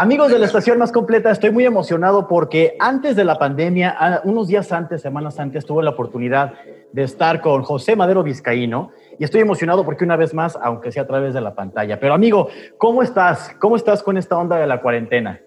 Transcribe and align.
Amigos 0.00 0.30
de 0.32 0.38
la 0.38 0.46
estación 0.46 0.78
más 0.78 0.92
completa, 0.92 1.30
estoy 1.30 1.50
muy 1.50 1.66
emocionado 1.66 2.26
porque 2.26 2.74
antes 2.78 3.16
de 3.16 3.22
la 3.22 3.38
pandemia, 3.38 4.22
unos 4.24 4.48
días 4.48 4.72
antes, 4.72 5.02
semanas 5.02 5.38
antes, 5.38 5.66
tuve 5.66 5.82
la 5.82 5.90
oportunidad 5.90 6.54
de 6.90 7.02
estar 7.02 7.42
con 7.42 7.62
José 7.64 7.96
Madero 7.96 8.22
Vizcaíno 8.22 8.92
y 9.18 9.24
estoy 9.24 9.42
emocionado 9.42 9.84
porque 9.84 10.04
una 10.04 10.16
vez 10.16 10.32
más, 10.32 10.56
aunque 10.62 10.90
sea 10.90 11.02
a 11.02 11.06
través 11.06 11.34
de 11.34 11.42
la 11.42 11.54
pantalla. 11.54 12.00
Pero 12.00 12.14
amigo, 12.14 12.48
¿cómo 12.78 13.02
estás? 13.02 13.54
¿Cómo 13.58 13.76
estás 13.76 14.02
con 14.02 14.16
esta 14.16 14.38
onda 14.38 14.56
de 14.56 14.66
la 14.66 14.80
cuarentena? 14.80 15.38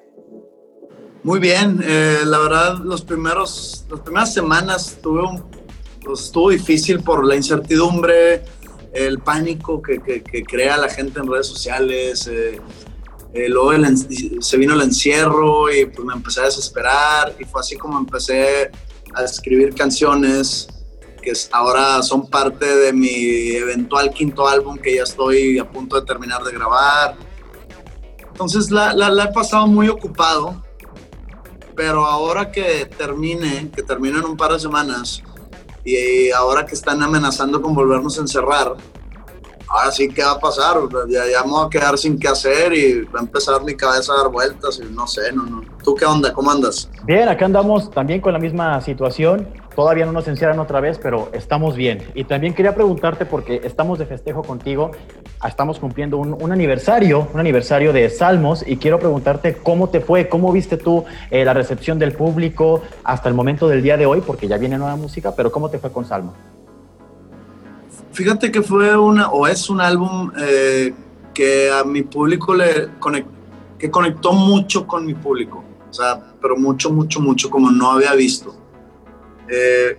Muy 1.23 1.39
bien, 1.39 1.79
eh, 1.83 2.19
la 2.23 2.37
verdad, 2.37 2.77
los 2.83 3.01
primeros, 3.01 3.87
las 3.89 4.01
primeras 4.01 4.35
semanas 4.35 4.99
tuve 5.01 5.23
un, 5.23 5.43
pues, 6.05 6.25
estuvo 6.25 6.51
difícil 6.51 6.99
por 6.99 7.25
la 7.25 7.35
incertidumbre, 7.35 8.43
el 8.93 9.17
pánico 9.17 9.81
que, 9.81 9.97
que, 9.99 10.43
crea 10.43 10.77
la 10.77 10.89
gente 10.89 11.21
en 11.21 11.31
redes 11.31 11.47
sociales. 11.47 12.27
Eh, 12.27 12.61
eh, 13.33 13.49
luego 13.49 13.71
se 14.39 14.57
vino 14.57 14.75
el 14.75 14.81
encierro 14.81 15.73
y 15.73 15.85
pues 15.85 16.05
me 16.05 16.13
empecé 16.13 16.41
a 16.41 16.45
desesperar 16.45 17.35
y 17.39 17.45
fue 17.45 17.61
así 17.61 17.75
como 17.75 17.97
empecé 17.97 18.69
a 19.15 19.23
escribir 19.23 19.73
canciones 19.73 20.67
que 21.23 21.33
ahora 21.51 22.03
son 22.03 22.29
parte 22.29 22.65
de 22.65 22.93
mi 22.93 23.51
eventual 23.51 24.11
quinto 24.11 24.47
álbum 24.47 24.77
que 24.77 24.95
ya 24.95 25.03
estoy 25.03 25.57
a 25.57 25.69
punto 25.69 25.99
de 25.99 26.05
terminar 26.05 26.43
de 26.43 26.51
grabar. 26.51 27.15
Entonces 28.19 28.69
la, 28.69 28.93
la, 28.93 29.23
he 29.23 29.31
pasado 29.31 29.65
muy 29.65 29.87
ocupado, 29.87 30.61
pero 31.75 32.05
ahora 32.05 32.51
que 32.51 32.85
termine, 32.85 33.71
que 33.75 33.81
termine 33.81 34.19
en 34.19 34.25
un 34.25 34.37
par 34.37 34.51
de 34.51 34.59
semanas, 34.59 35.23
y 35.85 36.29
ahora 36.31 36.65
que 36.65 36.75
están 36.75 37.01
amenazando 37.01 37.61
con 37.61 37.73
volvernos 37.73 38.17
a 38.17 38.21
encerrar, 38.21 38.75
ahora 39.73 39.91
sí, 39.91 40.07
¿qué 40.07 40.23
va 40.23 40.31
a 40.31 40.39
pasar? 40.39 40.77
Ya, 41.09 41.25
ya 41.25 41.41
vamos 41.41 41.65
a 41.65 41.69
quedar 41.69 41.97
sin 41.97 42.19
qué 42.19 42.27
hacer 42.27 42.73
y 42.73 43.01
va 43.05 43.19
a 43.19 43.23
empezar 43.23 43.63
mi 43.63 43.75
cabeza 43.75 44.13
a 44.13 44.17
dar 44.17 44.31
vueltas 44.31 44.79
y 44.79 44.93
no 44.93 45.07
sé, 45.07 45.31
no, 45.33 45.43
no. 45.45 45.61
¿Tú 45.83 45.95
qué 45.95 46.05
onda? 46.05 46.31
¿Cómo 46.31 46.51
andas? 46.51 46.89
Bien, 47.05 47.27
acá 47.27 47.45
andamos 47.45 47.89
también 47.91 48.21
con 48.21 48.33
la 48.33 48.39
misma 48.39 48.79
situación. 48.81 49.47
Todavía 49.75 50.05
no 50.05 50.11
nos 50.11 50.27
encierran 50.27 50.59
otra 50.59 50.79
vez, 50.79 50.99
pero 51.01 51.29
estamos 51.33 51.75
bien. 51.75 52.03
Y 52.13 52.25
también 52.25 52.53
quería 52.53 52.75
preguntarte, 52.75 53.25
porque 53.25 53.61
estamos 53.63 53.97
de 53.97 54.05
festejo 54.05 54.43
contigo, 54.43 54.91
estamos 55.45 55.79
cumpliendo 55.79 56.17
un, 56.17 56.51
aniversario, 56.51 57.27
un 57.33 57.39
aniversario 57.39 57.91
de 57.91 58.07
Salmos, 58.11 58.63
y 58.67 58.77
quiero 58.77 58.99
preguntarte 58.99 59.55
cómo 59.55 59.89
te 59.89 59.99
fue, 59.99 60.29
cómo 60.29 60.51
viste 60.51 60.77
tú 60.77 61.05
eh, 61.31 61.43
la 61.43 61.55
recepción 61.55 61.97
del 61.97 62.11
público 62.11 62.83
hasta 63.03 63.29
el 63.29 63.35
momento 63.35 63.67
del 63.67 63.81
día 63.81 63.97
de 63.97 64.05
hoy, 64.05 64.21
porque 64.21 64.47
ya 64.47 64.57
viene 64.57 64.77
nueva 64.77 64.95
música, 64.95 65.33
pero 65.35 65.51
cómo 65.51 65.69
te 65.69 65.79
fue 65.79 65.91
con 65.91 66.05
Salmos. 66.05 66.35
Fíjate 68.13 68.51
que 68.51 68.61
fue 68.61 68.95
una, 68.95 69.29
o 69.29 69.47
es 69.47 69.69
un 69.71 69.81
álbum 69.81 70.31
eh, 70.37 70.93
que 71.33 71.71
a 71.71 71.83
mi 71.83 72.03
público 72.03 72.53
le 72.53 72.89
que 73.79 73.89
conectó 73.89 74.33
mucho 74.33 74.85
con 74.85 75.03
mi 75.05 75.15
público. 75.15 75.63
O 75.89 75.93
sea, 75.93 76.23
pero 76.39 76.55
mucho, 76.55 76.91
mucho, 76.91 77.19
mucho, 77.19 77.49
como 77.49 77.71
no 77.71 77.91
había 77.91 78.13
visto. 78.13 78.55
Eh, 79.49 79.97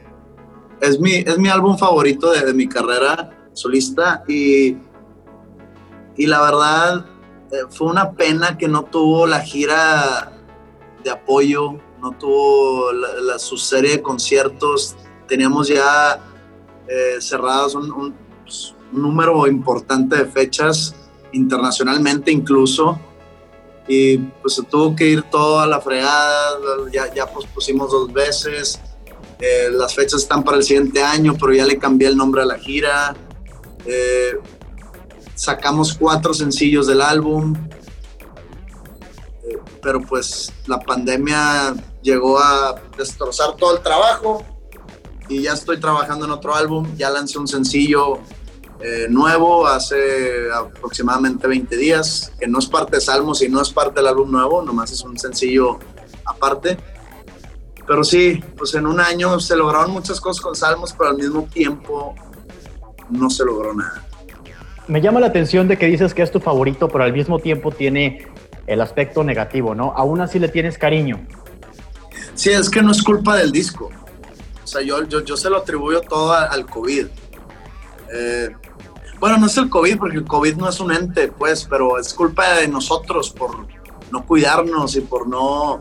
es, 0.80 1.00
mi, 1.00 1.16
es 1.16 1.38
mi 1.38 1.48
álbum 1.48 1.76
favorito 1.76 2.30
de, 2.30 2.54
mi 2.54 2.68
carrera 2.68 3.48
solista 3.52 4.24
y, 4.26 4.76
y 6.16 6.26
la 6.26 6.40
verdad 6.40 7.06
eh, 7.50 7.56
fue 7.68 7.88
una 7.88 8.12
pena 8.12 8.56
que 8.56 8.68
no 8.68 8.84
tuvo 8.84 9.26
la 9.26 9.40
gira 9.40 10.32
de 11.02 11.10
apoyo, 11.10 11.78
no 12.00 12.12
tuvo 12.12 12.90
su 13.38 13.56
serie 13.56 13.96
de 13.96 14.02
conciertos. 14.02 14.96
Teníamos 15.26 15.68
ya 15.68 16.20
eh, 16.88 17.16
cerrados 17.20 17.74
pues, 17.74 18.74
un, 18.92 19.02
número 19.02 19.46
importante 19.46 20.16
de 20.16 20.26
fechas, 20.26 20.94
internacionalmente 21.32 22.30
incluso, 22.30 22.98
y 23.88 24.18
pues 24.18 24.54
se 24.54 24.62
tuvo 24.62 24.94
que 24.94 25.06
ir 25.06 25.22
todo 25.24 25.60
a 25.60 25.66
la 25.66 25.80
fregada, 25.80 26.58
ya, 26.92 27.12
ya 27.12 27.26
pusimos 27.26 27.90
dos 27.90 28.12
veces, 28.12 28.80
eh, 29.40 29.68
las 29.72 29.94
fechas 29.94 30.22
están 30.22 30.44
para 30.44 30.58
el 30.58 30.62
siguiente 30.62 31.02
año, 31.02 31.34
pero 31.38 31.52
ya 31.52 31.66
le 31.66 31.78
cambié 31.78 32.08
el 32.08 32.16
nombre 32.16 32.42
a 32.42 32.44
la 32.44 32.58
gira, 32.58 33.16
eh, 33.84 34.38
sacamos 35.34 35.94
cuatro 35.94 36.32
sencillos 36.32 36.86
del 36.86 37.00
álbum, 37.00 37.54
pero 39.82 40.00
pues 40.00 40.52
la 40.66 40.78
pandemia 40.78 41.74
llegó 42.02 42.38
a 42.38 42.80
destrozar 42.96 43.56
todo 43.56 43.76
el 43.76 43.82
trabajo 43.82 44.44
y 45.28 45.42
ya 45.42 45.52
estoy 45.52 45.80
trabajando 45.80 46.26
en 46.26 46.30
otro 46.30 46.54
álbum, 46.54 46.94
ya 46.96 47.10
lancé 47.10 47.38
un 47.38 47.48
sencillo 47.48 48.18
eh, 48.80 49.06
nuevo 49.08 49.66
hace 49.66 50.50
aproximadamente 50.52 51.46
20 51.46 51.76
días, 51.76 52.32
que 52.38 52.46
no 52.46 52.58
es 52.58 52.66
parte 52.66 52.96
de 52.96 53.00
Salmos 53.00 53.42
y 53.42 53.48
no 53.48 53.62
es 53.62 53.70
parte 53.70 54.00
del 54.00 54.08
álbum 54.08 54.30
nuevo, 54.30 54.62
nomás 54.62 54.92
es 54.92 55.02
un 55.02 55.18
sencillo 55.18 55.78
aparte. 56.26 56.76
Pero 57.86 58.02
sí, 58.02 58.42
pues 58.56 58.74
en 58.74 58.86
un 58.86 59.00
año 59.00 59.38
se 59.40 59.56
lograron 59.56 59.90
muchas 59.90 60.20
cosas 60.20 60.42
con 60.42 60.54
Salmos, 60.54 60.94
pero 60.96 61.10
al 61.10 61.16
mismo 61.16 61.44
tiempo 61.44 62.14
no 63.10 63.30
se 63.30 63.44
logró 63.44 63.74
nada. 63.74 64.04
Me 64.86 65.00
llama 65.00 65.20
la 65.20 65.28
atención 65.28 65.66
de 65.66 65.78
que 65.78 65.86
dices 65.86 66.12
que 66.12 66.22
es 66.22 66.30
tu 66.30 66.40
favorito, 66.40 66.88
pero 66.88 67.04
al 67.04 67.12
mismo 67.12 67.38
tiempo 67.38 67.70
tiene 67.70 68.28
el 68.66 68.80
aspecto 68.80 69.24
negativo, 69.24 69.74
¿no? 69.74 69.92
Aún 69.96 70.20
así 70.20 70.38
le 70.38 70.48
tienes 70.48 70.76
cariño. 70.76 71.26
Sí, 72.34 72.50
es 72.50 72.68
que 72.68 72.82
no 72.82 72.90
es 72.90 73.02
culpa 73.02 73.36
del 73.36 73.52
disco. 73.52 73.90
O 74.74 74.76
sea, 74.76 74.84
yo, 74.84 75.04
yo, 75.04 75.36
se 75.36 75.48
lo 75.48 75.58
atribuyo 75.58 76.00
todo 76.00 76.32
al 76.32 76.66
COVID. 76.66 77.06
Eh, 78.12 78.50
bueno, 79.20 79.38
no 79.38 79.46
es 79.46 79.56
el 79.56 79.70
COVID, 79.70 79.98
porque 79.98 80.16
el 80.16 80.24
COVID 80.24 80.56
no 80.56 80.68
es 80.68 80.80
un 80.80 80.90
ente, 80.90 81.28
pues, 81.28 81.64
pero 81.64 81.96
es 81.96 82.12
culpa 82.12 82.54
de 82.54 82.66
nosotros 82.66 83.30
por 83.30 83.68
no 84.10 84.26
cuidarnos 84.26 84.96
y 84.96 85.02
por 85.02 85.28
no, 85.28 85.78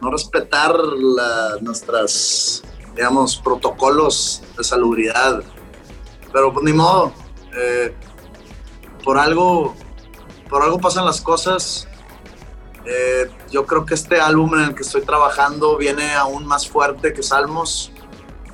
no 0.00 0.10
respetar 0.12 0.76
nuestras, 1.60 2.62
digamos, 2.94 3.36
protocolos 3.38 4.44
de 4.56 4.62
salubridad. 4.62 5.42
Pero 6.32 6.52
pues 6.52 6.64
ni 6.64 6.72
modo, 6.72 7.12
eh, 7.56 7.92
por 9.02 9.18
algo, 9.18 9.74
por 10.48 10.62
algo 10.62 10.78
pasan 10.78 11.04
las 11.04 11.20
cosas 11.20 11.88
eh, 12.90 13.30
yo 13.50 13.66
creo 13.66 13.84
que 13.84 13.92
este 13.92 14.18
álbum 14.18 14.54
en 14.54 14.60
el 14.60 14.74
que 14.74 14.80
estoy 14.80 15.02
trabajando 15.02 15.76
viene 15.76 16.14
aún 16.14 16.46
más 16.46 16.66
fuerte 16.66 17.12
que 17.12 17.22
Salmos. 17.22 17.92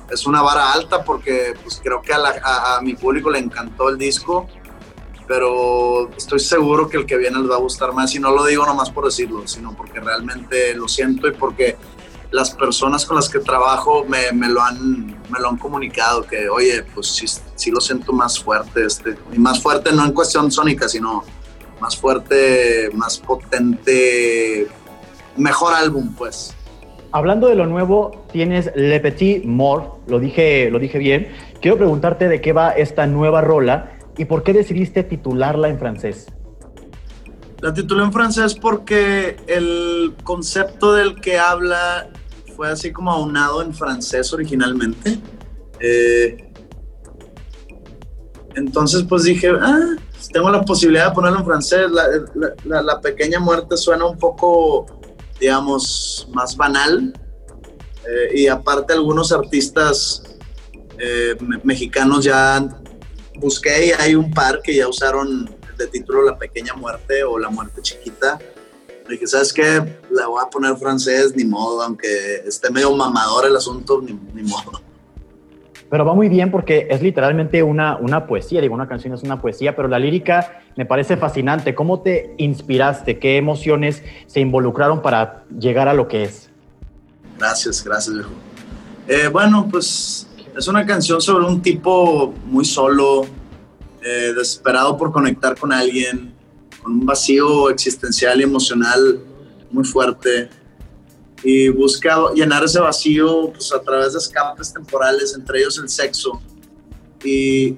Es 0.09 0.27
una 0.27 0.41
vara 0.41 0.73
alta 0.73 1.05
porque 1.05 1.53
pues, 1.63 1.79
creo 1.81 2.01
que 2.01 2.13
a, 2.13 2.79
mi 2.81 2.95
público 2.95 3.29
le 3.29 3.39
encantó 3.39 3.87
el 3.87 3.97
disco, 3.97 4.47
pero 5.25 6.11
estoy 6.17 6.39
seguro 6.39 6.89
que 6.89 6.97
el 6.97 7.05
que 7.05 7.17
viene 7.17 7.39
les 7.39 7.49
va 7.49 7.55
a 7.55 7.59
gustar 7.59 7.93
más. 7.93 8.13
Y 8.13 8.19
no 8.19 8.31
lo 8.31 8.43
digo 8.43 8.65
nomás 8.65 8.91
por 8.91 9.05
decirlo, 9.05 9.47
sino 9.47 9.73
porque 9.73 10.01
realmente 10.01 10.75
lo 10.75 10.89
siento 10.89 11.29
y 11.29 11.31
porque 11.31 11.77
las 12.31 12.51
personas 12.51 13.05
con 13.05 13.15
las 13.15 13.29
que 13.29 13.39
trabajo 13.39 14.03
me, 14.03 14.33
me 14.33 14.49
lo, 14.49 14.61
han, 14.61 15.07
me 15.29 15.39
lo 15.39 15.47
han 15.47 15.57
comunicado, 15.57 16.27
que 16.27 16.49
oye, 16.49 16.83
pues 16.93 17.07
sí, 17.07 17.25
sí 17.55 17.71
lo 17.71 17.79
siento 17.79 18.11
más 18.11 18.37
fuerte. 18.37 18.85
Este, 18.85 19.17
y 19.31 19.39
más 19.39 19.61
fuerte 19.61 19.93
no 19.93 20.03
en 20.03 20.11
cuestión 20.11 20.51
sónica, 20.51 20.89
sino 20.89 21.23
más 21.79 21.97
fuerte, 21.97 22.89
más 22.93 23.17
potente, 23.17 24.67
mejor 25.37 25.73
álbum, 25.73 26.13
pues. 26.15 26.55
Hablando 27.11 27.47
de 27.47 27.55
lo 27.55 27.65
nuevo, 27.65 28.25
tienes 28.31 28.71
Le 28.75 28.99
Petit 28.99 29.45
Mort, 29.45 30.09
lo 30.09 30.19
dije, 30.19 30.69
lo 30.69 30.79
dije 30.79 30.97
bien. 30.97 31.29
Quiero 31.61 31.77
preguntarte 31.77 32.27
de 32.27 32.41
qué 32.41 32.51
va 32.51 32.71
esta 32.71 33.07
nueva 33.07 33.41
rola 33.41 33.97
y 34.17 34.25
por 34.25 34.43
qué 34.43 34.53
decidiste 34.53 35.03
titularla 35.03 35.69
en 35.69 35.79
francés. 35.79 36.27
La 37.61 37.73
titulé 37.73 38.03
en 38.03 38.11
francés 38.11 38.53
porque 38.53 39.37
el 39.47 40.13
concepto 40.23 40.93
del 40.93 41.19
que 41.21 41.39
habla 41.39 42.09
fue 42.55 42.69
así 42.69 42.91
como 42.91 43.11
aunado 43.11 43.61
en 43.61 43.73
francés 43.73 44.33
originalmente. 44.33 45.17
Eh, 45.79 46.51
entonces 48.55 49.03
pues 49.03 49.23
dije, 49.23 49.49
ah, 49.59 49.95
tengo 50.31 50.49
la 50.49 50.63
posibilidad 50.63 51.09
de 51.09 51.15
ponerlo 51.15 51.39
en 51.39 51.45
francés. 51.45 51.87
La, 52.63 53.01
pequeña 53.01 53.39
muerte 53.39 53.77
suena 53.77 54.05
un 54.05 54.17
poco, 54.17 54.85
digamos, 55.39 56.27
más 56.33 56.55
banal. 56.55 57.13
Eh, 58.07 58.41
y 58.41 58.47
aparte 58.47 58.93
algunos 58.93 59.31
artistas 59.31 60.23
eh, 60.99 61.35
mexicanos 61.63 62.23
ya 62.23 62.67
busqué 63.37 63.87
y 63.87 63.91
hay 63.91 64.13
un 64.13 64.31
par 64.31 64.61
que 64.61 64.75
ya 64.75 64.87
usaron 64.87 65.49
de 65.75 65.87
título 65.87 66.21
La 66.21 66.37
pequeña 66.37 66.73
muerte 66.75 67.23
o 67.23 67.39
La 67.39 67.49
muerte 67.49 67.81
chiquita. 67.81 68.39
dije, 69.09 69.25
¿sabes 69.27 69.51
qué? 69.51 69.99
La 70.11 70.27
voy 70.27 70.41
a 70.43 70.49
poner 70.49 70.77
francés, 70.77 71.35
ni 71.35 71.45
modo, 71.45 71.81
aunque 71.81 72.43
esté 72.45 72.69
medio 72.69 72.95
mamador 72.95 73.45
el 73.45 73.55
asunto, 73.55 74.01
ni, 74.01 74.13
ni 74.33 74.43
modo 74.43 74.84
pero 75.89 76.05
va 76.05 76.13
muy 76.13 76.29
bien 76.29 76.51
porque 76.51 76.87
es 76.89 77.01
literalmente 77.01 77.61
una, 77.63 77.97
una 77.97 78.25
poesía, 78.27 78.61
digo, 78.61 78.73
una 78.73 78.87
canción 78.87 79.13
es 79.13 79.23
una 79.23 79.41
poesía, 79.41 79.75
pero 79.75 79.87
la 79.87 79.99
lírica 79.99 80.61
me 80.75 80.85
parece 80.85 81.17
fascinante. 81.17 81.75
¿Cómo 81.75 82.01
te 82.01 82.33
inspiraste? 82.37 83.19
¿Qué 83.19 83.37
emociones 83.37 84.03
se 84.25 84.39
involucraron 84.39 85.01
para 85.01 85.43
llegar 85.57 85.87
a 85.87 85.93
lo 85.93 86.07
que 86.07 86.23
es? 86.23 86.49
Gracias, 87.37 87.83
gracias, 87.83 88.15
viejo. 88.15 88.31
Eh, 89.07 89.27
bueno, 89.27 89.67
pues 89.69 90.27
es 90.57 90.67
una 90.67 90.85
canción 90.85 91.21
sobre 91.21 91.45
un 91.45 91.61
tipo 91.61 92.33
muy 92.45 92.65
solo, 92.65 93.25
eh, 94.01 94.33
desesperado 94.35 94.97
por 94.97 95.11
conectar 95.11 95.55
con 95.57 95.71
alguien, 95.71 96.33
con 96.81 96.93
un 96.93 97.05
vacío 97.05 97.69
existencial 97.69 98.39
y 98.39 98.43
emocional 98.43 99.19
muy 99.69 99.83
fuerte 99.83 100.49
y 101.47 101.69
busca 101.69 102.17
llenar 102.33 102.63
ese 102.63 102.79
vacío 102.79 103.51
pues, 103.53 103.71
a 103.71 103.79
través 103.79 104.13
de 104.13 104.17
escapes 104.19 104.73
temporales, 104.73 105.35
entre 105.35 105.59
ellos 105.59 105.77
el 105.77 105.87
sexo. 105.87 106.41
Y 107.23 107.77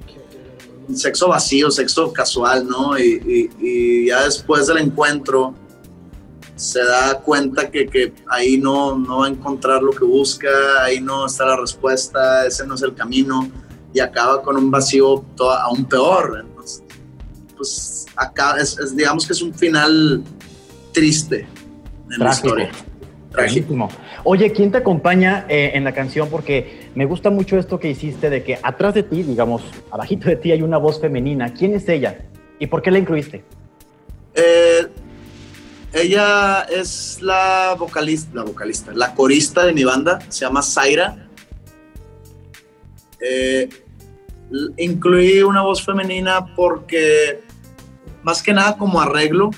sexo 0.96 1.28
vacío, 1.28 1.70
sexo 1.70 2.14
casual, 2.14 2.66
¿no? 2.66 2.98
Y, 2.98 4.08
ya 4.08 4.24
después 4.24 4.68
del 4.68 4.78
encuentro 4.78 5.54
se 6.56 6.82
da 6.82 7.20
cuenta 7.20 7.70
que, 7.70 7.88
que, 7.88 8.14
ahí 8.30 8.58
no, 8.58 8.98
no 8.98 9.20
va 9.20 9.26
a 9.26 9.30
encontrar 9.30 9.84
lo 9.84 9.92
que 9.92 10.06
busca, 10.06 10.48
ahí 10.82 11.02
no 11.02 11.26
está 11.26 11.46
la 11.46 11.58
respuesta, 11.58 12.46
ese 12.46 12.66
no 12.66 12.76
es 12.76 12.82
el 12.84 12.96
camino 12.96 13.52
y 13.94 14.00
acaba 14.00 14.42
con 14.42 14.56
un 14.56 14.72
vacío 14.72 15.26
aún 15.40 15.84
peor. 15.86 16.46
Entonces, 16.48 16.84
pues 17.58 18.06
acá 18.16 18.56
es, 18.62 18.96
digamos 18.96 19.28
que 19.28 19.34
es 19.34 19.42
un 19.42 19.54
final 19.54 20.24
triste 20.94 21.46
en 22.10 22.20
la 22.20 22.32
historia. 22.32 22.72
Trágico. 23.38 23.90
Oye, 24.24 24.52
¿quién 24.52 24.72
te 24.72 24.80
acompaña 24.80 25.46
eh, 25.48 25.72
en 25.76 25.84
la 25.84 25.94
canción? 25.94 26.28
Porque 26.30 26.90
me 26.96 27.06
gusta 27.06 27.30
mucho 27.30 27.58
esto 27.58 27.80
que 27.80 27.90
hiciste 27.90 28.30
de 28.32 28.44
que 28.44 28.60
atrás 28.62 28.96
de 28.96 29.04
ti, 29.04 29.22
digamos, 29.22 29.62
abajito 29.92 30.28
de 30.28 30.38
ti 30.38 30.52
hay 30.52 30.64
una 30.64 30.78
voz 30.78 31.00
femenina. 31.00 31.54
¿Quién 31.54 31.76
es 31.76 31.88
ella? 31.88 32.26
¿Y 32.60 32.66
por 32.66 32.82
qué 32.82 32.90
la 32.90 32.98
incluiste? 32.98 33.44
Eh, 34.34 34.88
ella 35.94 36.64
es 36.64 37.20
la 37.22 37.76
vocalista, 37.78 38.32
la 38.34 38.44
vocalista, 38.44 38.92
la 38.94 39.14
corista 39.14 39.66
de 39.66 39.74
mi 39.74 39.84
banda, 39.84 40.20
se 40.30 40.42
llama 40.42 40.64
Zaira. 40.64 41.30
Eh, 43.20 43.70
incluí 44.78 45.42
una 45.42 45.62
voz 45.62 45.84
femenina 45.86 46.56
porque 46.56 47.42
más 48.24 48.42
que 48.42 48.54
nada 48.54 48.78
como 48.78 49.00
arreglo, 49.00 49.52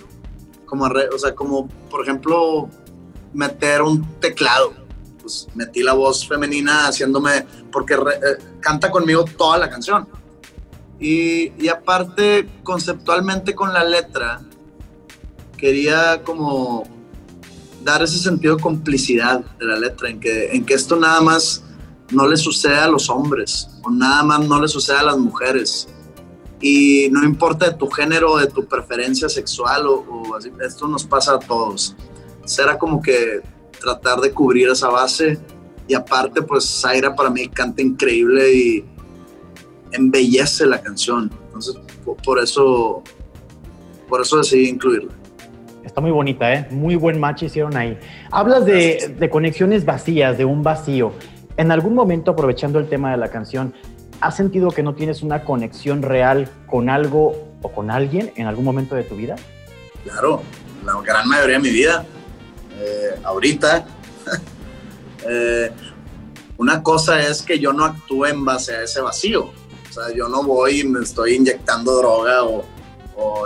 como 0.65 0.85
arreglo, 0.85 1.15
o 1.15 1.19
sea, 1.19 1.33
como 1.33 1.67
por 1.89 2.03
ejemplo 2.03 2.69
meter 3.33 3.81
un 3.81 4.03
teclado. 4.19 4.73
Pues 5.21 5.47
metí 5.55 5.83
la 5.83 5.93
voz 5.93 6.27
femenina 6.27 6.87
haciéndome, 6.87 7.45
porque 7.71 7.93
eh, 7.93 8.43
canta 8.59 8.89
conmigo 8.89 9.25
toda 9.25 9.57
la 9.57 9.69
canción. 9.69 10.07
Y, 10.99 11.53
y, 11.63 11.69
aparte, 11.69 12.49
conceptualmente 12.63 13.55
con 13.55 13.73
la 13.73 13.83
letra, 13.83 14.41
quería 15.55 16.21
como 16.23 16.83
dar 17.83 18.03
ese 18.03 18.17
sentido 18.17 18.57
de 18.57 18.61
complicidad 18.61 19.39
de 19.57 19.65
la 19.65 19.77
letra, 19.77 20.09
en 20.09 20.19
que, 20.19 20.51
en 20.51 20.65
que 20.65 20.73
esto 20.73 20.97
nada 20.97 21.21
más 21.21 21.63
no 22.11 22.27
le 22.27 22.35
sucede 22.35 22.77
a 22.77 22.87
los 22.87 23.09
hombres, 23.09 23.69
o 23.83 23.89
nada 23.89 24.23
más 24.23 24.45
no 24.45 24.59
le 24.59 24.67
sucede 24.67 24.97
a 24.97 25.03
las 25.03 25.17
mujeres. 25.17 25.87
Y 26.59 27.07
no 27.11 27.23
importa 27.23 27.69
de 27.69 27.75
tu 27.75 27.89
género, 27.89 28.35
de 28.35 28.47
tu 28.47 28.65
preferencia 28.65 29.29
sexual, 29.29 29.87
o, 29.87 29.99
o 30.01 30.35
así, 30.35 30.51
esto 30.61 30.85
nos 30.85 31.05
pasa 31.05 31.35
a 31.35 31.39
todos 31.39 31.95
era 32.57 32.77
como 32.77 33.01
que 33.01 33.41
tratar 33.79 34.19
de 34.19 34.31
cubrir 34.31 34.69
esa 34.69 34.89
base. 34.89 35.37
Y 35.87 35.93
aparte, 35.93 36.41
pues 36.41 36.81
Zaira 36.81 37.15
para 37.15 37.29
mí 37.29 37.47
canta 37.49 37.81
increíble 37.81 38.53
y 38.53 38.85
embellece 39.91 40.65
la 40.65 40.81
canción. 40.81 41.31
Entonces, 41.45 41.75
por, 42.23 42.39
eso, 42.39 43.03
por 44.07 44.21
eso 44.21 44.37
decidí 44.37 44.69
incluirla. 44.69 45.11
Está 45.83 46.01
muy 46.01 46.11
bonita, 46.11 46.53
¿eh? 46.53 46.67
Muy 46.69 46.95
buen 46.95 47.19
match 47.19 47.43
hicieron 47.43 47.75
ahí. 47.75 47.97
Hablas 48.31 48.65
de, 48.65 49.15
de, 49.17 49.29
conexiones 49.29 49.85
vacías, 49.85 50.37
de 50.37 50.45
un 50.45 50.61
vacío. 50.61 51.13
En 51.57 51.71
algún 51.71 51.95
momento, 51.95 52.31
aprovechando 52.31 52.77
el 52.77 52.87
tema 52.87 53.11
de 53.11 53.17
la 53.17 53.29
canción, 53.29 53.73
¿has 54.21 54.35
sentido 54.37 54.69
que 54.69 54.83
no 54.83 54.93
tienes 54.93 55.23
una 55.23 55.43
conexión 55.43 56.03
real 56.03 56.49
con 56.67 56.89
algo 56.89 57.49
o 57.61 57.71
con 57.71 57.89
alguien 57.89 58.31
en 58.35 58.45
algún 58.45 58.65
momento 58.65 58.95
de 58.95 59.03
tu 59.03 59.15
vida? 59.15 59.35
Claro, 60.03 60.43
la 60.85 61.01
gran 61.01 61.27
mayoría 61.27 61.57
de 61.57 61.63
mi 61.63 61.69
vida. 61.71 62.05
Eh, 62.79 63.19
ahorita. 63.23 63.85
Eh, 65.27 65.69
una 66.57 66.81
cosa 66.81 67.21
es 67.21 67.41
que 67.41 67.59
yo 67.59 67.73
no 67.73 67.83
actúe 67.83 68.27
en 68.27 68.45
base 68.45 68.73
a 68.73 68.83
ese 68.83 69.01
vacío. 69.01 69.51
O 69.89 69.93
sea, 69.93 70.15
yo 70.15 70.29
no 70.29 70.43
voy 70.43 70.79
y 70.79 70.83
me 70.85 71.01
estoy 71.01 71.35
inyectando 71.35 71.97
droga 71.97 72.43
o, 72.45 72.65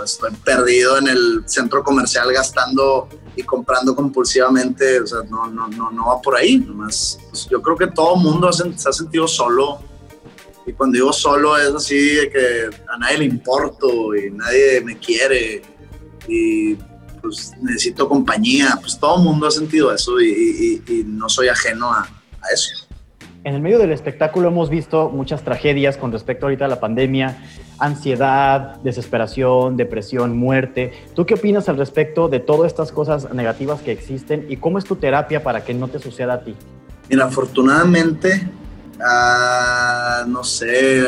estoy 0.04 0.30
perdido 0.44 0.98
en 0.98 1.08
el 1.08 1.42
centro 1.46 1.82
comercial 1.82 2.32
gastando 2.32 3.08
y 3.34 3.42
comprando 3.42 3.96
compulsivamente. 3.96 5.00
O 5.00 5.06
sea, 5.06 5.22
no, 5.28 5.48
no, 5.48 5.66
no, 5.66 5.90
no 5.90 6.06
va 6.06 6.22
por 6.22 6.36
ahí. 6.36 6.58
Nomás, 6.58 7.18
pues, 7.28 7.48
yo 7.50 7.60
creo 7.60 7.76
que 7.76 7.88
todo 7.88 8.14
mundo 8.14 8.52
se, 8.52 8.88
ha 8.88 8.92
sentido 8.92 9.26
solo. 9.26 9.80
Y 10.64 10.72
cuando 10.74 10.94
digo 10.94 11.12
solo 11.12 11.58
es 11.58 11.74
así 11.74 12.14
de 12.14 12.30
que 12.30 12.70
a 12.88 12.98
nadie 12.98 13.18
le 13.18 13.24
importo 13.24 14.14
y 14.14 14.30
nadie 14.30 14.80
me 14.80 14.96
quiere. 14.96 15.60
Y 16.28 16.76
pues 17.24 17.54
necesito 17.62 18.06
compañía, 18.06 18.76
pues 18.80 18.98
todo 18.98 19.16
el 19.16 19.24
mundo 19.24 19.46
ha 19.46 19.50
sentido 19.50 19.92
eso 19.92 20.20
y, 20.20 20.82
no 21.06 21.28
soy 21.30 21.48
ajeno 21.48 21.90
a, 21.90 22.06
eso. 22.52 22.86
En 23.44 23.54
el 23.54 23.62
medio 23.62 23.78
del 23.78 23.92
espectáculo 23.92 24.48
hemos 24.48 24.68
visto 24.68 25.08
muchas 25.08 25.42
tragedias 25.42 25.96
con 25.96 26.12
respecto 26.12 26.44
ahorita 26.44 26.66
a 26.66 26.68
la 26.68 26.80
pandemia, 26.80 27.42
ansiedad, 27.78 28.76
desesperación, 28.82 29.78
depresión, 29.78 30.36
muerte. 30.36 30.92
¿Tú 31.14 31.24
qué 31.24 31.34
opinas 31.34 31.68
al 31.70 31.78
respecto 31.78 32.28
de 32.28 32.40
todas 32.40 32.70
estas 32.70 32.92
cosas 32.92 33.32
negativas 33.32 33.80
que 33.80 33.92
existen 33.92 34.46
y 34.50 34.58
cómo 34.58 34.78
es 34.78 34.84
tu 34.84 34.96
terapia 34.96 35.42
para 35.42 35.64
que 35.64 35.72
no 35.72 35.88
te 35.88 35.98
suceda 35.98 36.34
a 36.34 36.40
ti? 36.44 36.54
Mira, 37.08 37.24
afortunadamente, 37.24 38.46
no 40.26 40.44
sé, 40.44 41.06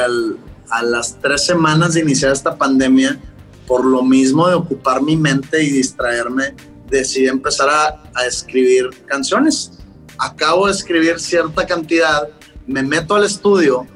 a 0.70 0.82
las 0.82 1.18
tres 1.20 1.44
semanas 1.44 1.94
de 1.94 2.00
iniciar 2.00 2.32
esta 2.32 2.56
pandemia, 2.56 3.18
por 3.66 3.84
lo 3.84 4.02
mismo 4.02 4.48
de 4.48 4.54
ocupar 4.54 5.02
mi 5.02 5.16
mente 5.16 5.62
y 5.62 5.70
distraerme, 5.70 6.54
decidí 6.88 7.26
empezar 7.26 7.68
a, 7.68 8.26
escribir 8.26 8.88
canciones. 9.06 9.72
Acabo 10.18 10.66
de 10.66 10.72
escribir 10.72 11.20
cierta 11.20 11.66
cantidad, 11.66 12.28
me 12.66 12.82
meto 12.82 13.14
al 13.14 13.24
estudio 13.24 13.86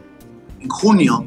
en 0.60 0.68
junio 0.68 1.26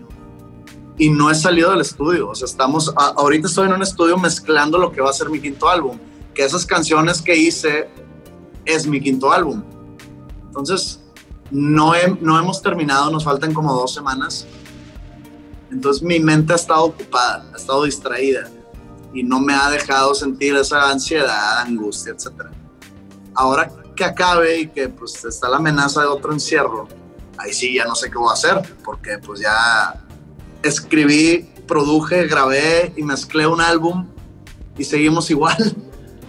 y 0.98 1.10
no 1.10 1.32
he 1.32 1.36
salido 1.36 1.72
del 1.72 1.82
estudio. 1.82 2.30
O 2.30 2.36
sea, 2.36 2.46
estamos, 2.46 2.94
ahorita 2.96 3.48
estoy 3.48 3.68
en 3.68 3.74
un 3.74 3.82
estudio 3.82 4.18
mezclando 4.18 4.78
lo 4.78 4.92
que 4.92 5.02
va 5.02 5.10
a 5.10 5.14
ser 5.14 5.30
mi 5.30 5.40
quinto 5.40 5.68
álbum, 5.68 5.98
que 6.34 6.44
esas 6.44 6.66
canciones 6.66 7.22
que 7.22 7.36
hice 7.36 7.90
es 8.66 8.86
mi 8.86 9.02
quinto 9.02 9.32
álbum. 9.32 9.64
Entonces, 10.46 11.02
no, 11.50 11.94
no 12.22 12.40
hemos 12.40 12.62
terminado, 12.62 13.10
nos 13.10 13.24
faltan 13.24 13.54
como 13.54 13.74
dos 13.74 13.94
semanas 13.94 14.48
entonces 15.74 16.04
mi 16.04 16.20
mente 16.20 16.54
ha 16.54 16.56
estado 16.56 16.86
ocupada, 16.86 17.50
ha 17.52 17.58
estado 17.58 17.84
distraída 17.84 18.48
y 19.12 19.24
no 19.24 19.40
me 19.40 19.54
ha 19.54 19.70
dejado 19.72 20.14
sentir 20.14 20.56
esa 20.56 20.90
ansiedad, 20.90 21.62
angustia, 21.62 22.14
etc. 22.14 22.48
Ahora 23.34 23.72
que 23.96 24.04
acabe 24.04 24.60
y 24.60 24.68
que 24.68 24.88
pues 24.90 25.26
está 25.26 25.50
la 25.50 25.58
amenaza 25.58 26.02
de 26.02 26.08
otro 26.08 26.32
encierro, 26.32 26.88
ahí 27.38 27.54
sí 27.54 27.74
ya 27.74 27.86
no 27.86 27.96
sé 27.96 28.12
qué 28.12 28.18
voy 28.18 28.30
a 28.30 28.34
hacer, 28.34 28.62
porque 28.84 29.18
pues 29.18 29.40
ya 29.40 30.00
escribí, 30.62 31.50
produje, 31.68 32.28
grabé 32.28 32.94
y 32.96 33.02
mezclé 33.02 33.48
un 33.48 33.60
álbum 33.60 34.08
y 34.78 34.84
seguimos 34.84 35.30
igual. 35.32 35.76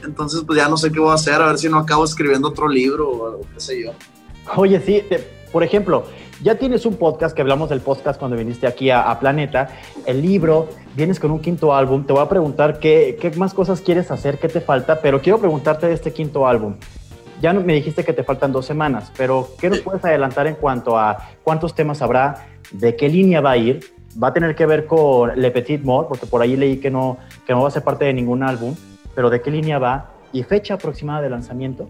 Entonces 0.02 0.42
pues 0.46 0.56
ya 0.58 0.68
no 0.68 0.78
sé 0.78 0.90
qué 0.90 1.00
voy 1.00 1.10
a 1.10 1.14
hacer, 1.14 1.34
a 1.34 1.46
ver 1.46 1.58
si 1.58 1.68
no 1.68 1.78
acabo 1.78 2.04
escribiendo 2.04 2.48
otro 2.48 2.66
libro 2.66 3.10
o, 3.10 3.40
qué 3.52 3.60
sé 3.60 3.82
yo. 3.82 3.92
Oye, 4.56 4.80
sí, 4.80 5.02
por 5.52 5.62
ejemplo, 5.62 6.04
ya 6.42 6.56
tienes 6.56 6.84
un 6.86 6.96
podcast 6.96 7.34
que 7.34 7.42
hablamos 7.42 7.70
del 7.70 7.80
podcast 7.80 8.18
cuando 8.18 8.36
viniste 8.36 8.66
aquí 8.66 8.90
a, 8.90 9.16
Planeta, 9.20 9.68
el 10.06 10.20
libro, 10.22 10.68
vienes 10.96 11.20
con 11.20 11.30
un 11.30 11.40
quinto 11.40 11.74
álbum. 11.74 12.04
Te 12.04 12.12
voy 12.12 12.22
a 12.22 12.28
preguntar 12.28 12.78
qué, 12.78 13.16
qué, 13.20 13.30
más 13.32 13.54
cosas 13.54 13.80
quieres 13.80 14.10
hacer, 14.10 14.38
qué 14.38 14.48
te 14.48 14.60
falta, 14.60 15.00
pero 15.00 15.20
quiero 15.20 15.38
preguntarte 15.38 15.86
de 15.86 15.94
este 15.94 16.12
quinto 16.12 16.46
álbum. 16.46 16.74
Ya 17.40 17.52
me 17.52 17.74
dijiste 17.74 18.04
que 18.04 18.12
te 18.12 18.24
faltan 18.24 18.52
dos 18.52 18.66
semanas, 18.66 19.12
pero 19.16 19.48
¿qué 19.60 19.68
nos 19.68 19.80
puedes 19.80 20.04
adelantar 20.04 20.46
en 20.46 20.54
cuanto 20.54 20.98
a 20.98 21.30
cuántos 21.42 21.74
temas 21.74 22.00
habrá, 22.02 22.46
de 22.72 22.96
qué 22.96 23.08
línea 23.08 23.40
va 23.40 23.52
a 23.52 23.56
ir? 23.56 23.80
Va 24.22 24.28
a 24.28 24.32
tener 24.32 24.54
que 24.54 24.66
ver 24.66 24.86
con 24.86 25.38
Le 25.40 25.50
Petit 25.50 25.82
Mort, 25.82 26.08
porque 26.08 26.26
por 26.26 26.42
ahí 26.42 26.56
leí 26.56 26.78
que 26.78 26.90
no, 26.90 27.18
que 27.46 27.52
no 27.52 27.62
va 27.62 27.68
a 27.68 27.70
ser 27.70 27.82
parte 27.82 28.04
de 28.04 28.14
ningún 28.14 28.42
álbum, 28.42 28.74
pero 29.14 29.30
de 29.30 29.40
qué 29.40 29.50
línea 29.50 29.78
va 29.78 30.12
y 30.32 30.42
fecha 30.42 30.74
aproximada 30.74 31.22
de 31.22 31.30
lanzamiento 31.30 31.88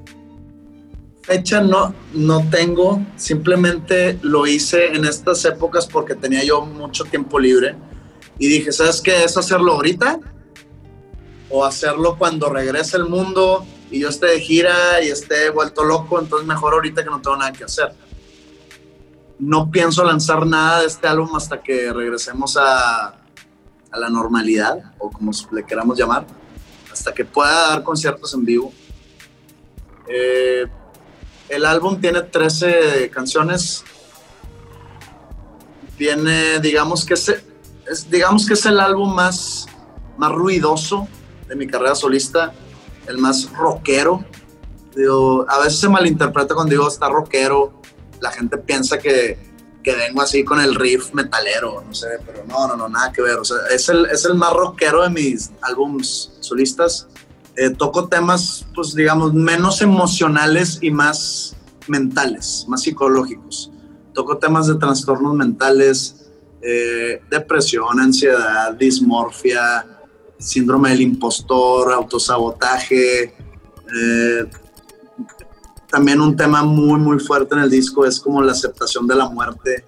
fecha 1.25 1.63
no, 1.63 1.95
no 2.13 2.49
tengo, 2.51 3.01
simplemente 3.17 4.19
lo 4.21 4.47
hice 4.47 4.95
en 4.95 5.07
estas 5.07 5.43
épocas 5.47 5.87
porque 5.87 6.15
tenía 6.15 6.45
yo 6.45 6.67
mucho 6.67 7.05
tiempo 7.05 7.39
libre 7.39 7.75
y 8.39 8.47
dije, 8.49 8.73
¿sabes 8.73 9.01
qué? 9.01 9.25
¿Es 9.25 9.37
hacerlo 9.37 9.73
ahorita? 9.73 10.21
¿O 11.49 11.65
hacerlo 11.65 12.17
cuando 12.19 12.51
regrese 12.51 12.99
el 12.99 13.07
mundo 13.07 13.65
y 13.91 14.01
yo 14.01 14.11
esté 14.11 14.27
de 14.27 14.41
gira 14.41 15.03
y 15.03 15.09
esté 15.09 15.49
vuelto 15.49 15.83
loco? 15.83 16.21
Entonces 16.21 16.47
mejor 16.47 16.75
ahorita 16.75 17.03
que 17.03 17.11
no 17.11 17.23
tengo 17.23 17.39
nada 17.39 17.53
que 17.53 17.65
hacer. 17.65 17.95
No 19.39 19.71
pienso 19.71 20.05
lanzar 20.05 20.47
nada 20.47 20.81
de 20.81 20.87
este 20.87 21.09
álbum 21.09 21.35
hasta 21.37 21.63
que 21.63 21.91
regresemos 21.91 22.57
a, 22.59 23.07
a 23.07 23.99
la 23.99 24.11
normalidad, 24.11 24.93
o 24.99 25.11
como 25.11 25.33
le 25.53 25.65
queramos 25.65 25.99
llamar, 25.99 26.27
hasta 26.93 27.15
que 27.15 27.25
pueda 27.25 27.71
dar 27.71 27.83
conciertos 27.83 28.35
en 28.35 28.45
vivo. 28.45 28.73
Eh, 30.07 30.67
el 31.49 31.67
álbum 31.67 32.01
tiene 32.01 32.23
13 32.23 33.11
canciones. 33.11 33.85
Tiene, 35.97 36.59
digamos 36.61 37.05
que 37.05 37.15
es, 37.15 37.35
digamos 38.11 38.47
que 38.47 38.55
es 38.55 38.67
el 38.67 38.81
álbum 38.81 39.15
más, 39.15 39.67
más 40.17 40.33
ruidoso 40.33 41.07
de 41.49 41.57
mi 41.57 41.67
carrera 41.67 41.95
solista, 41.95 42.53
el 43.07 43.19
más 43.19 43.51
rockero. 43.53 44.25
Digo, 44.95 45.45
a 45.49 45.59
veces 45.59 45.81
se 45.81 45.89
malinterpreta 45.89 46.55
cuando 46.55 46.71
digo 46.71 46.89
está 46.89 47.09
rockero, 47.09 47.81
la 48.21 48.31
gente 48.31 48.59
piensa 48.59 48.99
que, 48.99 49.39
que 49.83 49.95
vengo 49.95 50.23
así 50.23 50.45
con 50.45 50.61
el 50.61 50.75
riff 50.75 51.13
metalero, 51.13 51.83
no 51.87 51.95
sé, 51.95 52.07
pero 52.25 52.45
no, 52.47 52.67
no, 52.69 52.77
no, 52.77 52.89
nada 52.89 53.13
que 53.13 53.23
ver. 53.23 53.39
O 53.39 53.45
sea, 53.45 53.59
es 53.73 53.89
el, 53.89 54.07
es 54.07 54.25
el 54.25 54.35
más 54.35 54.53
rockero 54.53 55.03
de 55.03 55.11
mis 55.11 55.51
álbums 55.61 56.33
solistas. 56.41 57.09
Eh, 57.57 57.71
toco 57.71 58.09
temas, 58.09 58.67
pues 58.75 58.95
digamos, 58.95 59.33
menos 59.33 59.81
emocionales 59.81 60.79
y 60.81 60.91
más 60.91 61.57
mentales, 61.87 62.65
más 62.69 62.83
psicológicos. 62.83 63.71
Toco 64.13 64.39
temas 64.39 64.67
de 64.67 64.75
trastornos 64.75 65.35
mentales, 65.35 66.31
eh, 66.61 67.21
depresión, 67.31 68.01
ansiedad, 68.01 68.73
dismorfia, 68.75 69.87
síndrome 70.39 70.91
del 70.91 71.03
impostor, 71.03 71.93
autosabotaje. 71.93 73.35
Eh, 73.95 74.51
también 75.91 76.21
un 76.21 76.37
tema 76.37 76.65
muy, 76.65 76.99
muy 76.99 77.21
fuerte 77.21 77.55
en 77.55 77.61
el 77.63 77.71
disco 77.71 78.05
es 78.05 78.19
como 78.19 78.43
la 78.43 78.53
aceptación 78.53 79.07
de 79.07 79.15
la 79.15 79.29
muerte. 79.29 79.85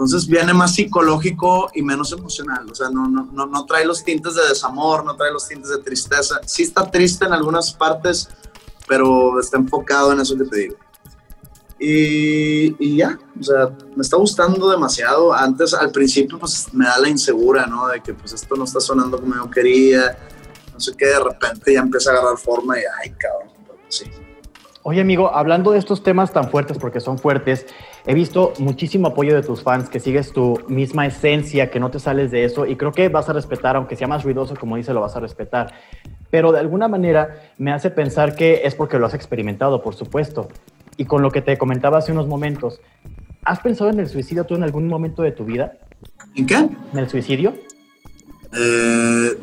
Entonces 0.00 0.26
viene 0.26 0.54
más 0.54 0.76
psicológico 0.76 1.70
y 1.74 1.82
menos 1.82 2.10
emocional. 2.12 2.66
O 2.70 2.74
sea, 2.74 2.88
no, 2.88 3.06
no, 3.06 3.28
no, 3.30 3.44
no 3.44 3.66
trae 3.66 3.84
los 3.84 4.02
tintes 4.02 4.34
de 4.34 4.48
desamor, 4.48 5.04
no 5.04 5.14
trae 5.14 5.30
los 5.30 5.46
tintes 5.46 5.68
de 5.68 5.76
tristeza. 5.76 6.40
Sí 6.46 6.62
está 6.62 6.90
triste 6.90 7.26
en 7.26 7.34
algunas 7.34 7.74
partes, 7.74 8.30
pero 8.88 9.38
está 9.38 9.58
enfocado 9.58 10.10
en 10.12 10.20
eso 10.20 10.38
que 10.38 10.44
te 10.44 10.56
digo. 10.56 10.76
Y, 11.78 12.76
y, 12.82 12.96
ya, 12.96 13.18
o 13.38 13.42
sea, 13.42 13.76
me 13.94 14.00
está 14.00 14.16
gustando 14.16 14.70
demasiado. 14.70 15.34
Antes, 15.34 15.74
al 15.74 15.90
principio, 15.90 16.38
pues 16.38 16.72
me 16.72 16.86
da 16.86 16.98
la 16.98 17.10
insegura, 17.10 17.66
¿no? 17.66 17.88
De 17.88 18.00
que 18.00 18.14
pues 18.14 18.32
esto 18.32 18.56
no 18.56 18.64
está 18.64 18.80
sonando 18.80 19.20
como 19.20 19.34
yo 19.34 19.50
quería. 19.50 20.16
No 20.72 20.80
sé 20.80 20.96
qué, 20.96 21.08
de 21.08 21.20
repente 21.20 21.74
ya 21.74 21.80
empieza 21.80 22.08
a 22.08 22.14
agarrar 22.14 22.38
forma 22.38 22.78
y, 22.78 22.82
ay, 23.02 23.10
cabrón, 23.18 23.50
sí. 23.90 24.10
Oye, 24.82 25.02
amigo, 25.02 25.30
hablando 25.34 25.72
de 25.72 25.78
estos 25.78 26.02
temas 26.02 26.32
tan 26.32 26.50
fuertes, 26.50 26.78
porque 26.78 27.00
son 27.00 27.18
fuertes, 27.18 27.66
he 28.06 28.14
visto 28.14 28.52
muchísimo 28.58 29.08
apoyo 29.08 29.34
de 29.34 29.42
tus 29.42 29.62
fans, 29.62 29.88
que 29.88 30.00
sigues 30.00 30.32
tu 30.32 30.58
misma 30.68 31.06
esencia, 31.06 31.70
que 31.70 31.80
no 31.80 31.90
te 31.90 31.98
sales 31.98 32.30
de 32.30 32.44
eso, 32.44 32.66
y 32.66 32.76
creo 32.76 32.92
que 32.92 33.08
vas 33.08 33.28
a 33.28 33.32
respetar, 33.32 33.76
aunque 33.76 33.96
sea 33.96 34.06
más 34.06 34.24
ruidoso, 34.24 34.54
como 34.56 34.76
dice, 34.76 34.92
lo 34.94 35.00
vas 35.00 35.16
a 35.16 35.20
respetar. 35.20 35.72
Pero 36.30 36.52
de 36.52 36.60
alguna 36.60 36.88
manera 36.88 37.52
me 37.58 37.72
hace 37.72 37.90
pensar 37.90 38.36
que 38.36 38.62
es 38.64 38.74
porque 38.74 38.98
lo 38.98 39.06
has 39.06 39.14
experimentado, 39.14 39.82
por 39.82 39.94
supuesto. 39.94 40.48
Y 40.96 41.04
con 41.04 41.22
lo 41.22 41.30
que 41.30 41.42
te 41.42 41.58
comentaba 41.58 41.98
hace 41.98 42.12
unos 42.12 42.26
momentos, 42.26 42.80
¿has 43.44 43.60
pensado 43.60 43.90
en 43.90 44.00
el 44.00 44.08
suicidio 44.08 44.44
tú 44.44 44.54
en 44.54 44.62
algún 44.62 44.86
momento 44.86 45.22
de 45.22 45.32
tu 45.32 45.44
vida? 45.44 45.72
¿En 46.34 46.46
qué? 46.46 46.56
¿En 46.56 46.98
el 46.98 47.08
suicidio? 47.08 47.54
Eh, 48.52 49.38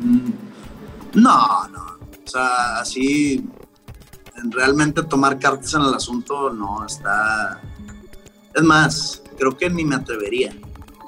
no, 1.14 1.68
no. 1.68 1.98
O 2.24 2.30
sea, 2.30 2.80
así, 2.80 3.48
realmente 4.50 5.02
tomar 5.02 5.38
cartas 5.38 5.74
en 5.74 5.82
el 5.82 5.94
asunto 5.94 6.50
no 6.50 6.84
está... 6.86 7.60
Es 8.54 8.62
más, 8.62 9.22
creo 9.38 9.56
que 9.56 9.70
ni 9.70 9.84
me 9.84 9.96
atrevería. 9.96 10.52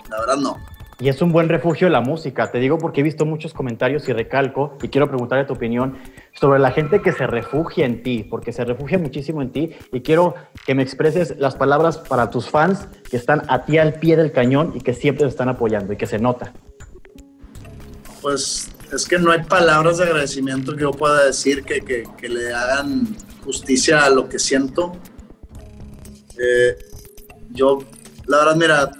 La 0.09 0.21
verdad 0.21 0.37
no. 0.37 0.57
Y 1.01 1.09
es 1.09 1.23
un 1.23 1.33
buen 1.33 1.49
refugio 1.49 1.89
la 1.89 2.03
música. 2.03 2.51
Te 2.53 2.59
digo 2.59 2.77
porque 2.77 3.01
he 3.01 3.03
visto 3.03 3.25
muchos 3.25 3.55
comentarios 3.55 4.07
y 4.09 4.13
recalco 4.13 4.77
y 4.83 4.89
quiero 4.89 5.09
preguntarle 5.09 5.47
tu 5.47 5.55
opinión 5.55 5.97
sobre 6.39 6.59
la 6.59 6.73
gente 6.73 7.01
que 7.01 7.13
se 7.13 7.27
refugia 7.27 7.87
en 7.87 8.03
ti, 8.03 8.23
porque 8.29 8.53
se 8.53 8.67
refugia 8.67 8.99
muchísimo 8.99 9.41
en 9.41 9.51
ti 9.51 9.71
y 9.93 10.03
quiero 10.03 10.35
que 10.67 10.75
me 10.75 10.83
expreses 10.83 11.35
las 11.39 11.57
palabras 11.57 11.97
para 11.97 12.29
tus 12.29 12.51
fans 12.51 12.87
que 13.11 13.17
están 13.17 13.43
a 13.49 13.65
ti 13.65 13.79
al 13.79 13.95
pie 13.95 14.17
del 14.17 14.31
cañón 14.31 14.73
y 14.75 14.81
que 14.81 14.93
siempre 14.93 15.25
te 15.25 15.31
están 15.31 15.49
apoyando 15.49 15.95
y 15.95 15.97
que 15.97 16.07
se 16.07 16.19
nota. 16.19 16.53
Pues 18.21 18.69
es 18.93 19.07
que 19.07 19.19
no 19.19 19.31
hay 19.31 19.43
palabras 19.45 19.97
de 19.97 20.05
agradecimiento 20.05 20.75
que 20.77 20.83
yo 20.83 20.91
pueda 20.91 21.25
decir 21.25 21.65
que, 21.65 21.81
que, 21.81 22.05
que 22.19 22.29
le 22.29 22.53
hagan 22.53 23.17
justicia 23.43 24.05
a 24.05 24.11
lo 24.11 24.29
que 24.29 24.39
siento. 24.39 24.93
Eh, 26.39 26.77
yo, 27.53 27.79
la 28.27 28.39
verdad, 28.39 28.57
mira, 28.57 28.91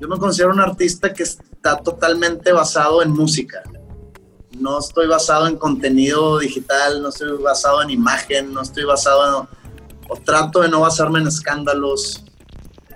yo 0.00 0.08
me 0.08 0.18
considero 0.18 0.52
un 0.52 0.60
artista 0.60 1.12
que 1.12 1.22
está 1.22 1.76
totalmente 1.76 2.52
basado 2.52 3.02
en 3.02 3.10
música. 3.10 3.62
No 4.58 4.78
estoy 4.78 5.06
basado 5.06 5.46
en 5.46 5.56
contenido 5.56 6.38
digital, 6.38 7.02
no 7.02 7.10
estoy 7.10 7.36
basado 7.42 7.82
en 7.82 7.90
imagen, 7.90 8.52
no 8.52 8.62
estoy 8.62 8.84
basado 8.84 9.42
en... 9.42 9.60
O 10.08 10.16
trato 10.16 10.62
de 10.62 10.68
no 10.68 10.80
basarme 10.80 11.20
en 11.20 11.28
escándalos. 11.28 12.24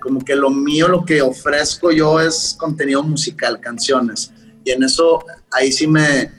Como 0.01 0.19
que 0.19 0.35
lo 0.35 0.49
mío, 0.49 0.87
lo 0.87 1.05
que 1.05 1.21
ofrezco 1.21 1.91
yo 1.91 2.19
es 2.19 2.55
contenido 2.59 3.01
musical, 3.03 3.59
canciones. 3.59 4.33
Y 4.63 4.71
en 4.71 4.83
eso, 4.83 5.23
ahí 5.51 5.71
sí 5.71 5.87
me, 5.87 6.31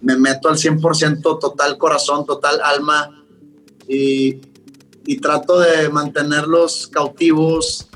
me 0.00 0.16
meto 0.16 0.48
al 0.48 0.56
100% 0.56 1.38
total 1.38 1.76
corazón, 1.76 2.24
total 2.24 2.60
alma. 2.62 3.24
Y, 3.86 4.40
y 5.06 5.18
trato 5.18 5.58
de 5.60 5.88
mantenerlos 5.88 6.88
cautivos, 6.88 7.88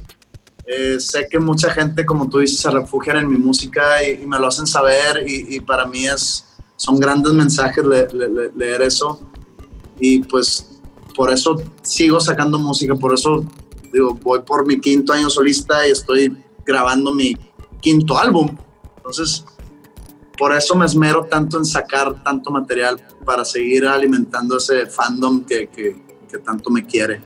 eh, 0.66 0.98
sé 0.98 1.28
que 1.30 1.38
mucha 1.38 1.70
gente, 1.70 2.06
como 2.06 2.28
tú 2.28 2.38
dices, 2.38 2.60
se 2.60 2.70
refugian 2.70 3.18
en 3.18 3.28
mi 3.28 3.36
música 3.36 4.02
y, 4.02 4.26
me 4.26 4.38
lo 4.38 4.46
hacen 4.46 4.66
saber 4.66 5.24
y, 5.26 5.60
para 5.60 5.86
mí 5.86 6.06
es, 6.06 6.46
son 6.76 6.98
grandes 6.98 7.32
mensajes 7.32 7.84
leer 7.84 8.82
eso 8.82 9.20
y 10.00 10.20
pues 10.20 10.80
por 11.14 11.30
eso 11.32 11.62
sigo 11.82 12.20
sacando 12.20 12.58
música, 12.58 12.94
por 12.94 13.14
eso 13.14 13.44
digo, 13.92 14.14
voy 14.14 14.40
por 14.40 14.66
mi 14.66 14.80
quinto 14.80 15.12
año 15.12 15.30
solista 15.30 15.86
y 15.86 15.92
estoy 15.92 16.36
grabando 16.66 17.14
mi 17.14 17.36
quinto 17.80 18.18
álbum. 18.18 18.56
Entonces, 18.96 19.44
por 20.36 20.54
eso 20.54 20.74
me 20.74 20.84
esmero 20.84 21.24
tanto 21.24 21.58
en 21.58 21.64
sacar 21.64 22.22
tanto 22.24 22.50
material 22.50 23.00
para 23.24 23.44
seguir 23.44 23.86
alimentando 23.86 24.56
ese 24.56 24.86
fandom 24.86 25.44
que, 25.44 25.68
que, 25.68 26.03
tanto 26.38 26.70
me 26.70 26.84
quiere. 26.84 27.20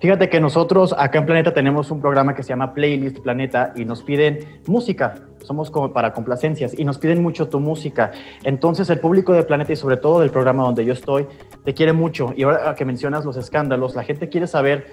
Fíjate 0.00 0.30
que 0.30 0.40
nosotros 0.40 0.94
acá 0.96 1.18
en 1.18 1.26
Planeta 1.26 1.52
tenemos 1.52 1.90
un 1.90 2.00
programa 2.00 2.34
que 2.34 2.42
se 2.42 2.48
llama 2.48 2.72
Playlist 2.72 3.18
Planeta 3.18 3.74
y 3.76 3.84
nos 3.84 4.02
piden 4.02 4.60
música. 4.66 5.14
Somos 5.42 5.70
como 5.70 5.92
para 5.92 6.14
complacencias 6.14 6.78
y 6.78 6.86
nos 6.86 6.96
piden 6.96 7.22
mucho 7.22 7.50
tu 7.50 7.60
música. 7.60 8.10
Entonces 8.42 8.88
el 8.88 8.98
público 8.98 9.34
de 9.34 9.42
Planeta 9.42 9.74
y 9.74 9.76
sobre 9.76 9.98
todo 9.98 10.20
del 10.20 10.30
programa 10.30 10.62
donde 10.62 10.86
yo 10.86 10.94
estoy 10.94 11.26
te 11.66 11.74
quiere 11.74 11.92
mucho. 11.92 12.32
Y 12.34 12.44
ahora 12.44 12.74
que 12.74 12.86
mencionas 12.86 13.26
los 13.26 13.36
escándalos, 13.36 13.94
la 13.94 14.02
gente 14.02 14.30
quiere 14.30 14.46
saber 14.46 14.86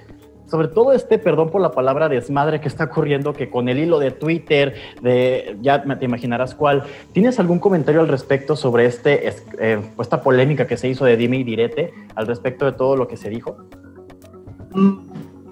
sobre 0.50 0.70
todo 0.70 0.94
este, 0.94 1.18
perdón 1.18 1.50
por 1.50 1.62
la 1.62 1.72
palabra, 1.72 2.10
desmadre 2.10 2.62
que 2.62 2.68
está 2.68 2.86
ocurriendo, 2.86 3.34
que 3.34 3.50
con 3.50 3.70
el 3.70 3.80
hilo 3.80 4.00
de 4.00 4.12
Twitter, 4.12 4.75
de 5.01 5.58
ya 5.62 5.84
te 5.84 6.06
imaginarás 6.06 6.56
cuál, 6.56 6.84
¿tienes 7.13 7.39
algún 7.39 7.60
comentario 7.60 8.01
al 8.01 8.08
respecto 8.08 8.56
sobre 8.56 8.86
este, 8.86 9.34
eh, 9.60 9.82
esta 10.00 10.22
polémica 10.22 10.66
que 10.66 10.77
se 10.77 10.88
hizo 10.88 11.06
de 11.06 11.18
Dime 11.18 11.38
y 11.38 11.44
Direte 11.44 11.94
al 12.16 12.27
respecto 12.27 12.66
de 12.66 12.72
todo 12.72 12.96
lo 12.96 13.08
que 13.08 13.18
se 13.18 13.30
dijo? 13.30 13.58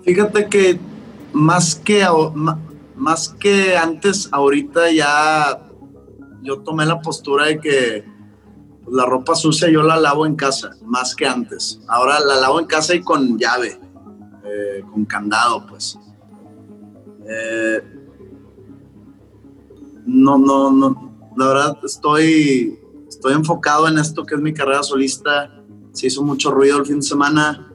Fíjate 0.04 0.48
que 0.48 0.80
más 1.34 1.76
que, 1.76 2.06
más 2.96 3.30
que 3.30 3.76
antes, 3.76 4.30
ahorita 4.32 4.92
ya 4.92 5.60
yo 6.42 6.60
tomé 6.60 6.86
la 6.86 7.02
postura 7.02 7.48
de 7.48 7.60
que 7.60 8.06
la 8.88 9.06
ropa 9.06 9.36
sucia 9.36 9.70
yo 9.70 9.82
la 9.82 9.98
lavo 9.98 10.26
en 10.26 10.36
casa, 10.36 10.72
más 10.86 11.16
que 11.16 11.28
antes. 11.28 11.82
Ahora 11.88 12.20
la 12.20 12.36
lavo 12.36 12.60
en 12.60 12.68
casa 12.68 12.94
y 12.94 13.02
con 13.02 13.38
llave, 13.38 13.80
eh, 14.56 14.84
con 14.92 15.06
candado, 15.06 15.66
pues. 15.68 15.98
Eh, 17.28 17.82
no, 20.06 20.38
no, 20.38 20.72
no. 20.72 21.34
La 21.36 21.48
verdad 21.48 21.78
estoy, 21.84 22.80
estoy 23.08 23.34
enfocado 23.34 23.88
en 23.88 23.98
esto 23.98 24.26
que 24.26 24.36
es 24.36 24.42
mi 24.42 24.54
carrera 24.54 24.84
solista. 24.84 25.52
Se 25.92 26.08
hizo 26.08 26.24
mucho 26.24 26.52
ruido 26.52 26.78
el 26.78 26.86
fin 26.86 26.98
de 26.98 27.06
semana 27.06 27.72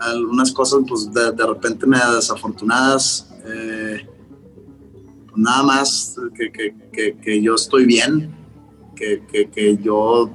algunas 0.00 0.52
cosas 0.52 0.80
pues 0.86 1.10
de, 1.12 1.46
repente 1.46 1.86
me 1.86 1.98
desafortunadas. 1.98 3.30
Eh, 3.46 4.06
nada 5.34 5.62
más 5.62 6.16
que, 6.34 6.50
que, 6.50 7.16
que, 7.16 7.42
yo 7.42 7.54
estoy 7.54 7.84
bien, 7.84 8.34
que, 8.94 9.78
yo 9.82 10.30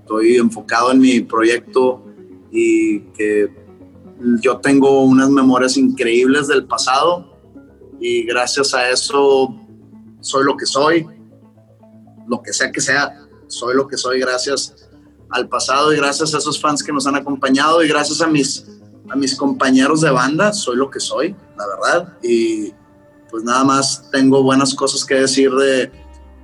estoy 0.00 0.36
enfocado 0.36 0.92
en 0.92 1.00
mi 1.00 1.20
proyecto 1.20 2.04
y 2.50 3.00
que 3.00 3.65
yo 4.40 4.58
tengo 4.58 5.02
unas 5.02 5.30
memorias 5.30 5.76
increíbles 5.76 6.48
del 6.48 6.66
pasado 6.66 7.36
y 8.00 8.24
gracias 8.24 8.74
a 8.74 8.90
eso 8.90 9.54
soy 10.20 10.44
lo 10.44 10.56
que 10.56 10.66
soy, 10.66 11.06
lo 12.26 12.42
que 12.42 12.52
sea 12.52 12.72
que 12.72 12.80
sea, 12.80 13.26
soy 13.46 13.74
lo 13.74 13.86
que 13.86 13.96
soy 13.96 14.20
gracias 14.20 14.88
al 15.30 15.48
pasado 15.48 15.92
y 15.92 15.96
gracias 15.96 16.34
a 16.34 16.38
esos 16.38 16.60
fans 16.60 16.82
que 16.82 16.92
nos 16.92 17.06
han 17.06 17.16
acompañado 17.16 17.82
y 17.82 17.88
gracias 17.88 18.20
a 18.20 18.26
mis 18.26 18.66
a 19.08 19.16
mis 19.16 19.36
compañeros 19.36 20.00
de 20.00 20.10
banda, 20.10 20.52
soy 20.52 20.76
lo 20.76 20.90
que 20.90 21.00
soy, 21.00 21.34
la 21.56 21.66
verdad. 21.66 22.18
Y 22.22 22.72
pues 23.30 23.44
nada 23.44 23.64
más 23.64 24.08
tengo 24.10 24.42
buenas 24.42 24.74
cosas 24.74 25.04
que 25.04 25.14
decir 25.14 25.52
de 25.52 25.90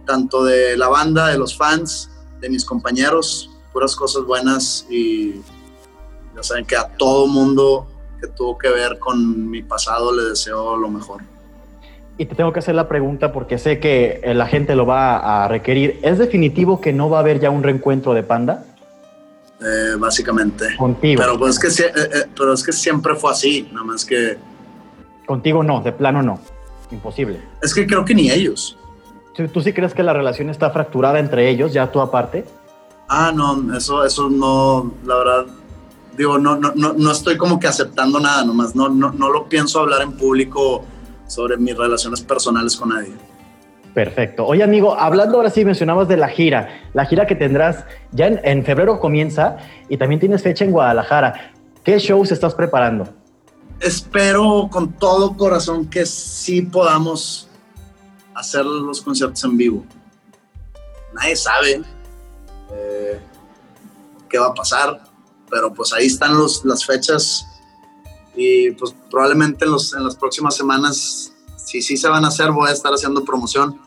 tanto 0.06 0.44
de 0.44 0.76
la 0.76 0.88
banda, 0.88 1.28
de 1.28 1.38
los 1.38 1.56
fans, 1.56 2.10
de 2.40 2.48
mis 2.48 2.64
compañeros, 2.64 3.50
puras 3.72 3.96
cosas 3.96 4.24
buenas 4.24 4.86
y 4.90 5.40
ya 6.42 6.49
saben 6.49 6.64
que 6.64 6.76
a 6.76 6.88
todo 6.88 7.26
mundo 7.26 7.87
que 8.20 8.28
tuvo 8.28 8.58
que 8.58 8.68
ver 8.68 8.99
con 8.99 9.50
mi 9.50 9.62
pasado 9.62 10.14
le 10.14 10.30
deseo 10.30 10.76
lo 10.76 10.88
mejor. 10.88 11.22
Y 12.18 12.26
te 12.26 12.34
tengo 12.34 12.52
que 12.52 12.58
hacer 12.58 12.75
la 12.75 12.88
pregunta 12.88 13.32
porque 13.32 13.58
sé 13.58 13.80
que 13.80 14.20
la 14.34 14.46
gente 14.46 14.76
lo 14.76 14.87
va 14.87 15.44
a 15.44 15.49
requerir. 15.49 15.99
¿Es 16.02 16.18
definitivo 16.18 16.80
que 16.80 16.92
no 16.92 17.08
va 17.08 17.18
a 17.18 17.20
haber 17.20 17.40
ya 17.40 17.50
un 17.50 17.62
reencuentro 17.62 18.12
de 18.14 18.22
Panda? 18.22 18.64
Eh, 19.61 19.96
básicamente. 19.99 20.76
Contigo. 20.76 21.22
Pero, 21.22 21.38
pues, 21.38 21.62
es 21.62 21.76
que, 21.76 21.84
eh, 21.84 21.92
eh, 21.96 22.25
pero 22.37 22.52
es 22.52 22.62
que 22.62 22.72
siempre 22.72 23.14
fue 23.14 23.30
así, 23.30 23.68
nada 23.72 23.84
más 23.84 24.04
que... 24.04 24.37
Contigo 25.26 25.62
no, 25.62 25.80
de 25.80 25.92
plano 25.92 26.22
no. 26.22 26.40
Imposible. 26.90 27.40
Es 27.62 27.72
que 27.72 27.87
creo 27.87 28.04
que 28.04 28.14
ni 28.14 28.30
ellos. 28.30 28.76
¿Tú, 29.34 29.61
sí 29.62 29.72
crees 29.72 29.94
que 29.94 30.02
la 30.02 30.12
relación 30.12 30.50
está 30.50 30.70
fracturada 30.70 31.18
entre 31.18 31.49
ellos, 31.49 31.72
ya 31.72 31.90
tú 31.90 32.00
aparte? 32.00 32.44
Ah, 33.08 33.32
no, 33.34 33.76
eso, 33.76 34.04
eso 34.04 34.28
no, 34.28 34.92
la 35.04 35.16
verdad, 35.16 35.46
digo, 36.16 36.38
no, 36.38 36.57
no, 36.57 36.73
no, 36.75 36.92
no 36.92 37.11
estoy 37.12 37.37
como 37.37 37.59
que 37.59 37.66
aceptando 37.66 38.21
nada, 38.21 38.45
nomás 38.45 38.75
no, 38.75 38.88
no, 38.88 39.12
no 39.12 39.31
lo 39.31 39.49
pienso 39.49 39.81
hablar 39.81 40.02
en 40.02 40.12
público 40.12 40.85
sobre 41.26 41.57
mis 41.57 41.76
relaciones 41.76 42.21
personales 42.21 42.76
con 42.76 42.90
nadie. 42.90 43.12
Perfecto. 43.95 44.47
Oye, 44.47 44.62
amigo, 44.62 44.99
hablando 44.99 45.37
ahora 45.37 45.50
sí, 45.50 45.64
mencionabas 45.64 46.09
de 46.09 46.16
la 46.16 46.28
gira, 46.28 46.81
la 46.95 47.04
gira 47.04 47.26
que 47.26 47.35
tendrás 47.35 47.85
ya 48.11 48.26
en, 48.26 48.64
febrero 48.64 48.99
comienza 49.00 49.59
y 49.88 49.99
también 49.99 50.19
tienes 50.19 50.42
fecha 50.42 50.64
en 50.64 50.71
Guadalajara. 50.71 51.52
¿Qué 51.85 51.99
shows 51.99 52.33
estás 52.33 52.54
preparando? 52.54 53.09
Espero 53.81 54.69
con 54.71 54.92
todo 54.92 55.37
corazón 55.37 55.90
que 55.90 56.07
sí 56.07 56.62
podamos 56.62 57.49
hacer 58.35 58.64
los 58.64 59.02
conciertos 59.02 59.45
en 59.45 59.57
vivo. 59.57 59.85
Nadie 61.12 61.37
sabe 61.37 61.83
eh, 62.73 63.21
qué 64.28 64.38
va 64.38 64.47
a 64.47 64.54
pasar, 64.54 65.02
pero 65.52 65.73
pues 65.75 65.92
ahí 65.92 66.06
están 66.06 66.37
los, 66.37 66.64
las 66.64 66.87
fechas 66.87 67.47
y 68.35 68.71
pues 68.71 68.94
probablemente 69.11 69.66
en, 69.66 69.73
los, 69.73 69.92
en 69.92 70.02
las 70.02 70.16
próximas 70.16 70.56
semanas 70.56 71.35
si 71.62 71.82
sí 71.82 71.99
se 71.99 72.09
van 72.09 72.25
a 72.25 72.28
hacer, 72.28 72.50
voy 72.50 72.71
a 72.71 72.73
estar 72.73 72.92
haciendo 72.92 73.23
promoción. 73.23 73.78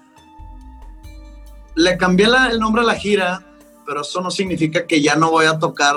Le 1.74 1.98
cambié 1.98 2.27
el 2.51 2.60
nombre 2.60 2.84
a 2.84 2.86
la 2.86 2.95
gira, 2.95 3.43
pero 3.86 4.01
eso 4.01 4.22
no 4.22 4.29
significa 4.29 4.86
que 4.86 5.01
ya 5.01 5.15
no 5.15 5.31
voy 5.31 5.48
a 5.48 5.57
tocar 5.57 5.95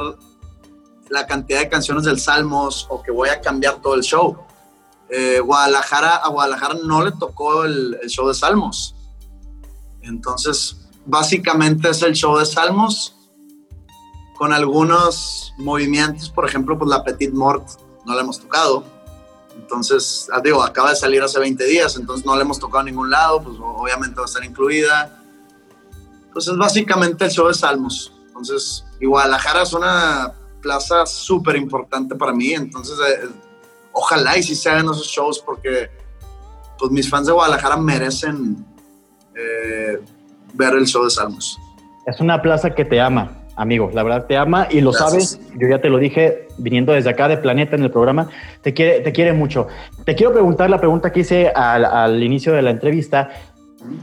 la 1.11 1.27
cantidad 1.27 1.61
de 1.61 1.69
canciones 1.69 2.05
del 2.05 2.19
Salmos 2.19 2.87
o 2.89 3.03
que 3.03 3.13
voy 3.13 3.29
a 3.29 3.41
cambiar 3.43 3.83
todo 3.83 3.95
el 3.95 4.03
show. 4.03 4.39
Eh, 5.11 5.41
Guadalajara, 5.41 6.17
a 6.17 6.29
Guadalajara 6.31 6.77
no 6.83 7.05
le 7.05 7.13
tocó 7.13 7.65
el, 7.65 7.99
show 8.09 8.27
de 8.27 8.35
Salmos. 8.35 8.95
Entonces, 10.01 10.89
básicamente 11.05 11.91
es 11.91 12.03
el 12.03 12.15
show 12.15 12.39
de 12.39 12.47
Salmos 12.47 13.18
con 14.38 14.52
algunos 14.52 15.52
movimientos, 15.59 16.30
por 16.30 16.47
ejemplo, 16.47 16.78
pues 16.78 16.88
la 16.88 17.04
Petit 17.04 17.33
Mort 17.33 17.68
no 18.07 18.14
la 18.14 18.23
hemos 18.23 18.40
tocado 18.40 18.85
entonces, 19.61 20.28
ah, 20.33 20.40
digo, 20.42 20.62
acaba 20.62 20.90
de 20.90 20.97
salir 20.97 21.23
hace 21.23 21.38
20 21.38 21.64
días, 21.64 21.97
entonces 21.97 22.25
no 22.25 22.37
le 22.37 22.42
hemos 22.42 22.59
tocado 22.59 22.80
a 22.80 22.85
ningún 22.85 23.11
lado, 23.11 23.42
pues 23.42 23.57
obviamente 23.61 24.16
va 24.16 24.23
a 24.23 24.26
estar 24.26 24.45
incluida. 24.45 25.21
Pues 26.33 26.47
es 26.47 26.57
básicamente 26.57 27.25
el 27.25 27.30
show 27.30 27.49
de 27.49 27.54
Salmos. 27.54 28.14
Entonces, 28.28 28.85
Guadalajara 29.00 29.62
es 29.62 29.73
una 29.73 30.33
plaza 30.62 31.07
súper 31.07 31.57
importante 31.57 32.14
para 32.14 32.33
mí, 32.33 32.52
entonces 32.52 32.97
eh, 32.99 33.28
ojalá 33.92 34.37
y 34.38 34.42
si 34.42 34.54
se 34.54 34.68
hagan 34.68 34.87
esos 34.87 35.07
shows 35.07 35.38
porque 35.38 35.90
pues 36.78 36.90
mis 36.90 37.09
fans 37.09 37.26
de 37.26 37.33
Guadalajara 37.33 37.76
merecen 37.76 38.64
eh, 39.35 40.00
ver 40.54 40.75
el 40.75 40.87
show 40.87 41.04
de 41.04 41.11
Salmos. 41.11 41.59
Es 42.07 42.21
una 42.21 42.40
plaza 42.40 42.75
que 42.75 42.85
te 42.85 43.00
ama 43.00 43.38
amigo, 43.59 43.91
la 43.93 44.05
verdad 44.05 44.27
te 44.27 44.37
ama 44.37 44.69
y 44.71 44.81
lo 44.81 44.93
sabes, 44.93 45.41
yo 45.57 45.69
ya 45.69 45.81
te 45.81 45.91
lo 45.91 45.99
dije 45.99 46.47
viniendo 46.59 46.93
desde 46.93 47.11
acá 47.11 47.29
de 47.29 47.37
Planeta 47.37 47.75
en 47.75 47.83
el 47.83 47.91
programa, 47.91 48.31
te 48.62 48.73
quiere, 48.73 49.00
te 49.00 49.12
quiere 49.12 49.33
mucho. 49.33 49.67
Te 50.05 50.15
quiero 50.15 50.33
preguntar 50.33 50.71
la 50.71 50.79
pregunta 50.79 51.12
que 51.12 51.21
hice 51.21 51.49
al, 51.49 52.23
inicio 52.23 52.53
de 52.53 52.62
la 52.62 52.71
entrevista, 52.71 53.31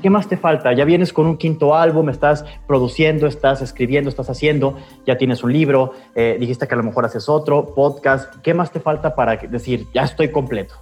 ¿qué 0.01 0.09
más 0.09 0.27
te 0.27 0.35
falta? 0.35 0.74
Ya 0.74 0.83
vienes 0.83 1.13
con 1.13 1.25
un 1.25 1.38
quinto 1.38 1.74
álbum, 1.74 2.09
estás 2.09 2.43
produciendo, 2.67 3.27
estás 3.27 3.62
escribiendo, 3.62 4.09
estás 4.09 4.29
haciendo, 4.29 4.77
ya 5.07 5.17
tienes 5.17 5.41
un 5.41 5.53
libro, 5.53 5.93
eh, 6.15 6.35
dijiste 6.38 6.67
que 6.67 6.74
a 6.74 6.77
lo 6.77 6.83
mejor 6.83 7.05
haces 7.05 7.29
otro, 7.29 7.74
podcast, 7.74 8.35
¿qué 8.44 8.53
más 8.53 8.72
te 8.72 8.81
falta 8.81 9.15
para 9.15 9.37
decir, 9.37 9.87
ya 9.94 10.03
estoy 10.03 10.31
completo? 10.31 10.75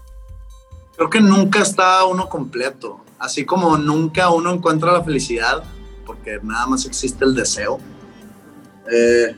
Creo 0.95 1.09
que 1.12 1.21
nunca 1.21 1.62
está 1.62 2.05
uno 2.05 2.27
completo, 2.27 3.01
así 3.19 3.45
como 3.45 3.77
nunca 3.77 4.31
uno 4.31 4.51
encuentra 4.51 4.91
la 4.91 5.03
felicidad, 5.03 5.63
porque 6.07 6.39
nada 6.41 6.65
más 6.65 6.86
existe 6.86 7.23
el 7.23 7.36
deseo 7.36 7.79
eh, 8.91 9.35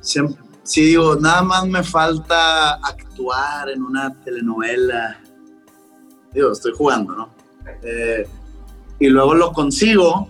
siempre, 0.00 0.36
sí, 0.62 0.82
digo, 0.82 1.16
nada 1.16 1.42
más 1.42 1.66
me 1.66 1.82
falta 1.82 2.74
actuar 2.74 3.70
en 3.70 3.82
una 3.82 4.14
telenovela. 4.22 5.20
Digo, 6.32 6.52
estoy 6.52 6.72
jugando, 6.76 7.14
¿no? 7.14 7.34
Eh, 7.82 8.26
y 8.98 9.08
luego 9.08 9.34
lo 9.34 9.52
consigo 9.52 10.28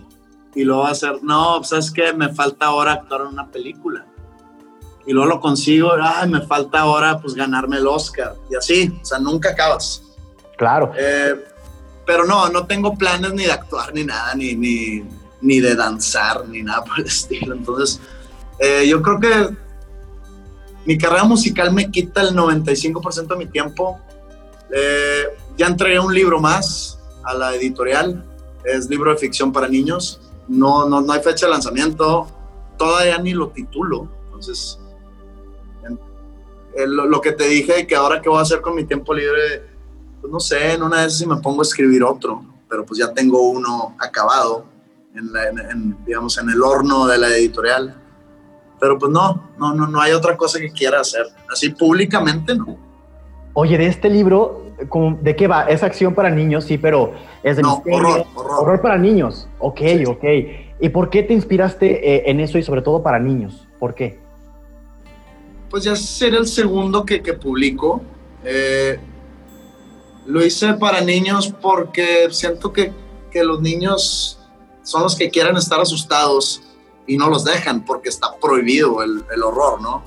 y 0.55 0.63
luego 0.63 0.83
va 0.83 0.89
a 0.89 0.95
ser, 0.95 1.23
no, 1.23 1.55
pues, 1.57 1.69
¿sabes 1.69 1.91
qué? 1.91 2.13
Me 2.13 2.29
falta 2.33 2.67
ahora 2.67 2.93
actuar 2.93 3.21
en 3.21 3.27
una 3.27 3.47
película. 3.47 4.05
Y 5.05 5.11
luego 5.11 5.29
lo 5.29 5.39
consigo, 5.39 5.91
ay, 6.01 6.29
me 6.29 6.41
falta 6.41 6.79
ahora 6.79 7.19
pues 7.19 7.33
ganarme 7.33 7.77
el 7.77 7.87
Oscar. 7.87 8.35
Y 8.49 8.55
así, 8.55 8.97
o 9.01 9.05
sea, 9.05 9.19
nunca 9.19 9.49
acabas. 9.49 10.01
Claro. 10.57 10.93
Eh, 10.97 11.43
pero 12.05 12.25
no, 12.25 12.49
no 12.49 12.65
tengo 12.65 12.95
planes 12.95 13.33
ni 13.33 13.43
de 13.43 13.51
actuar 13.51 13.93
ni 13.93 14.03
nada, 14.05 14.33
ni, 14.35 14.55
ni, 14.55 15.03
ni 15.43 15.59
de 15.59 15.75
danzar, 15.75 16.47
ni 16.47 16.63
nada 16.63 16.83
por 16.83 16.99
el 16.99 17.05
estilo. 17.05 17.53
Entonces, 17.53 17.99
eh, 18.59 18.87
yo 18.87 19.01
creo 19.01 19.19
que 19.19 19.55
mi 20.85 20.97
carrera 20.97 21.25
musical 21.25 21.71
me 21.73 21.91
quita 21.91 22.21
el 22.21 22.35
95% 22.35 23.27
de 23.27 23.35
mi 23.35 23.45
tiempo. 23.45 23.99
Eh, 24.73 25.25
ya 25.57 25.67
entregué 25.67 25.99
un 25.99 26.13
libro 26.13 26.39
más 26.39 26.97
a 27.23 27.33
la 27.33 27.55
editorial, 27.55 28.25
es 28.63 28.89
libro 28.89 29.11
de 29.11 29.17
ficción 29.17 29.51
para 29.51 29.67
niños. 29.67 30.19
No, 30.47 30.87
no, 30.87 31.01
no 31.01 31.13
hay 31.13 31.21
fecha 31.21 31.45
de 31.45 31.51
lanzamiento, 31.51 32.27
todavía 32.77 33.17
ni 33.17 33.33
lo 33.33 33.49
titulo. 33.49 34.07
Entonces, 34.25 34.79
lo, 36.87 37.21
que 37.21 37.33
te 37.33 37.47
dije 37.47 37.85
que 37.85 37.95
ahora 37.95 38.21
qué 38.21 38.29
voy 38.29 38.39
a 38.39 38.43
hacer 38.43 38.61
con 38.61 38.75
mi 38.75 38.85
tiempo 38.85 39.13
libre, 39.13 39.63
pues 40.21 40.31
no 40.31 40.39
sé, 40.39 40.73
en 40.73 40.83
una 40.83 41.03
vez 41.03 41.17
si 41.17 41.27
me 41.27 41.35
pongo 41.37 41.61
a 41.61 41.63
escribir 41.63 42.03
otro, 42.03 42.43
pero 42.69 42.85
pues 42.85 42.99
ya 42.99 43.13
tengo 43.13 43.41
uno 43.49 43.95
acabado 43.99 44.72
en, 45.15 45.97
digamos, 46.05 46.37
en 46.37 46.49
el 46.49 46.61
horno 46.61 47.05
de 47.07 47.17
la 47.17 47.27
editorial. 47.29 47.95
Pero 48.79 48.97
pues 48.97 49.11
no, 49.11 49.51
no, 49.57 49.73
no, 49.73 49.87
no 49.87 50.01
hay 50.01 50.11
otra 50.11 50.35
cosa 50.35 50.59
que 50.59 50.71
quiera 50.71 50.99
hacer. 50.99 51.25
Así 51.51 51.69
públicamente 51.69 52.55
no. 52.55 52.77
Oye, 53.53 53.77
de 53.77 53.87
este 53.87 54.09
libro, 54.09 54.63
¿de 55.21 55.35
qué 55.35 55.47
va? 55.47 55.65
Es 55.65 55.83
acción 55.83 56.15
para 56.15 56.29
niños, 56.29 56.65
sí, 56.65 56.77
pero 56.77 57.13
es 57.43 57.55
de 57.55 57.61
no, 57.61 57.83
horror, 57.89 58.25
horror. 58.35 58.81
para 58.81 58.97
niños. 58.97 59.47
Ok, 59.59 59.81
ok. 60.07 60.23
¿Y 60.79 60.89
por 60.89 61.09
qué 61.09 61.23
te 61.23 61.33
inspiraste 61.33 62.15
eh, 62.15 62.23
en 62.25 62.39
eso 62.39 62.57
y 62.57 62.63
sobre 62.63 62.81
todo 62.81 63.03
para 63.03 63.19
niños? 63.19 63.67
¿Por 63.79 63.93
qué? 63.93 64.19
Pues 65.69 65.83
ya 65.83 65.95
será 65.95 66.37
el 66.37 66.47
segundo 66.47 67.05
que, 67.05 67.21
que 67.21 67.33
publico. 67.33 68.01
Eh, 68.43 68.99
lo 70.25 70.43
hice 70.43 70.73
para 70.73 71.01
niños 71.01 71.53
porque 71.61 72.27
siento 72.31 72.73
que, 72.73 72.91
que 73.31 73.43
los 73.43 73.61
niños 73.61 74.42
son 74.83 75.03
los 75.03 75.15
que 75.15 75.29
quieren 75.29 75.57
estar 75.57 75.79
asustados 75.79 76.61
y 77.07 77.17
no 77.17 77.29
los 77.29 77.43
dejan 77.43 77.83
porque 77.83 78.09
está 78.09 78.35
prohibido 78.39 79.01
el, 79.01 79.25
el 79.33 79.43
horror, 79.43 79.81
¿no? 79.81 80.03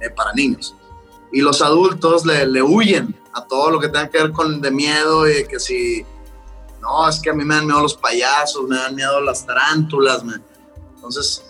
Eh, 0.00 0.10
para 0.10 0.32
niños. 0.32 0.74
Y 1.32 1.40
los 1.40 1.60
adultos 1.62 2.24
le, 2.24 2.46
le, 2.46 2.62
huyen 2.62 3.14
a 3.32 3.44
todo 3.44 3.70
lo 3.70 3.80
que 3.80 3.88
tenga 3.88 4.08
que 4.08 4.18
ver 4.18 4.32
con 4.32 4.60
de 4.60 4.70
miedo 4.70 5.28
y 5.28 5.46
que 5.46 5.58
si, 5.58 6.04
no, 6.80 7.08
es 7.08 7.20
que 7.20 7.30
a 7.30 7.32
mí 7.32 7.44
me 7.44 7.54
dan 7.54 7.66
miedo 7.66 7.80
los 7.80 7.94
payasos, 7.94 8.68
me 8.68 8.76
dan 8.76 8.94
miedo 8.94 9.20
las 9.20 9.44
tarántulas. 9.44 10.24
Me... 10.24 10.34
Entonces, 10.94 11.44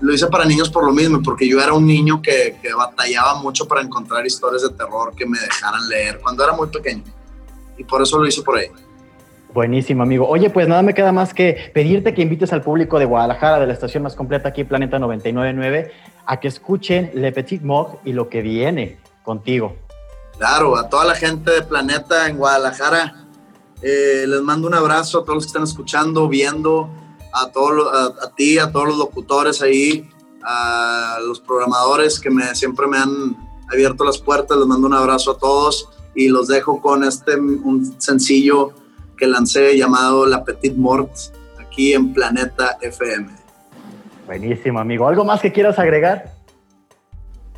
lo 0.00 0.12
hice 0.12 0.26
para 0.26 0.44
niños 0.44 0.68
por 0.68 0.84
lo 0.84 0.92
mismo, 0.92 1.22
porque 1.22 1.48
yo 1.48 1.60
era 1.60 1.72
un 1.72 1.86
niño 1.86 2.20
que, 2.20 2.58
que 2.60 2.74
batallaba 2.74 3.36
mucho 3.36 3.66
para 3.66 3.80
encontrar 3.80 4.26
historias 4.26 4.62
de 4.62 4.70
terror 4.70 5.14
que 5.14 5.24
me 5.24 5.38
dejaran 5.38 5.88
leer 5.88 6.20
cuando 6.20 6.44
era 6.44 6.52
muy 6.52 6.68
pequeño. 6.68 7.04
Y 7.78 7.84
por 7.84 8.02
eso 8.02 8.18
lo 8.18 8.26
hice 8.26 8.42
por 8.42 8.58
ahí. 8.58 8.68
Buenísimo, 9.56 10.02
amigo. 10.02 10.28
Oye, 10.28 10.50
pues 10.50 10.68
nada 10.68 10.82
me 10.82 10.92
queda 10.92 11.12
más 11.12 11.32
que 11.32 11.70
pedirte 11.72 12.12
que 12.12 12.20
invites 12.20 12.52
al 12.52 12.60
público 12.60 12.98
de 12.98 13.06
Guadalajara, 13.06 13.58
de 13.58 13.66
la 13.66 13.72
estación 13.72 14.02
más 14.02 14.14
completa 14.14 14.50
aquí, 14.50 14.64
Planeta 14.64 14.98
999, 14.98 15.92
a 16.26 16.38
que 16.38 16.48
escuchen 16.48 17.10
Le 17.14 17.32
Petit 17.32 17.62
Mog 17.62 17.98
y 18.04 18.12
lo 18.12 18.28
que 18.28 18.42
viene 18.42 19.00
contigo. 19.22 19.74
Claro, 20.36 20.76
a 20.76 20.90
toda 20.90 21.06
la 21.06 21.14
gente 21.14 21.50
de 21.52 21.62
Planeta 21.62 22.28
en 22.28 22.36
Guadalajara, 22.36 23.26
eh, 23.80 24.26
les 24.28 24.42
mando 24.42 24.68
un 24.68 24.74
abrazo 24.74 25.20
a 25.20 25.22
todos 25.22 25.36
los 25.36 25.44
que 25.44 25.48
están 25.48 25.62
escuchando, 25.62 26.28
viendo, 26.28 26.90
a, 27.32 27.50
todos, 27.50 27.90
a, 28.22 28.34
ti, 28.34 28.58
a 28.58 28.70
todos 28.70 28.88
los 28.88 28.98
locutores 28.98 29.62
ahí, 29.62 30.06
a 30.44 31.16
los 31.26 31.40
programadores 31.40 32.20
que 32.20 32.28
me, 32.28 32.54
siempre 32.54 32.86
me 32.88 32.98
han 32.98 33.34
abierto 33.72 34.04
las 34.04 34.18
puertas, 34.18 34.58
les 34.58 34.66
mando 34.66 34.86
un 34.86 34.92
abrazo 34.92 35.30
a 35.30 35.38
todos 35.38 35.88
y 36.14 36.28
los 36.28 36.46
dejo 36.46 36.82
con 36.82 37.04
este 37.04 37.36
un 37.38 37.98
sencillo 37.98 38.74
que 39.16 39.26
lancé 39.26 39.76
llamado 39.76 40.26
La 40.26 40.44
Petite 40.44 40.76
Mort 40.76 41.10
aquí 41.60 41.92
en 41.92 42.12
Planeta 42.12 42.76
FM. 42.80 43.28
Buenísimo, 44.26 44.78
amigo. 44.78 45.06
¿Algo 45.06 45.24
más 45.24 45.40
que 45.40 45.52
quieras 45.52 45.78
agregar? 45.78 46.32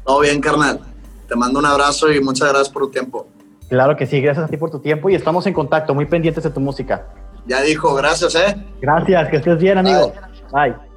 Todo 0.05 0.21
bien, 0.21 0.41
carnal. 0.41 0.81
Te 1.27 1.37
mando 1.37 1.59
un 1.59 1.67
abrazo 1.67 2.11
y 2.11 2.21
muchas 2.21 2.49
gracias 2.49 2.69
por 2.69 2.83
tu 2.85 2.91
tiempo. 2.91 3.27
Claro 3.69 3.97
que 3.97 4.07
sí, 4.07 4.21
gracias 4.21 4.47
a 4.47 4.49
ti 4.49 4.57
por 4.57 4.71
tu 4.71 4.81
tiempo 4.81 5.11
y 5.11 5.15
estamos 5.15 5.47
en 5.47 5.53
contacto, 5.53 5.95
muy 5.95 6.07
pendientes 6.07 6.45
de 6.45 6.51
tu 6.51 6.61
música. 6.61 7.07
Ya 7.47 7.63
dijo, 7.63 7.95
gracias, 7.95 8.35
¿eh? 8.35 8.57
Gracias, 8.81 9.29
que 9.29 9.37
estés 9.37 9.59
bien, 9.59 9.79
amigo. 9.79 10.13
Bye. 10.53 10.88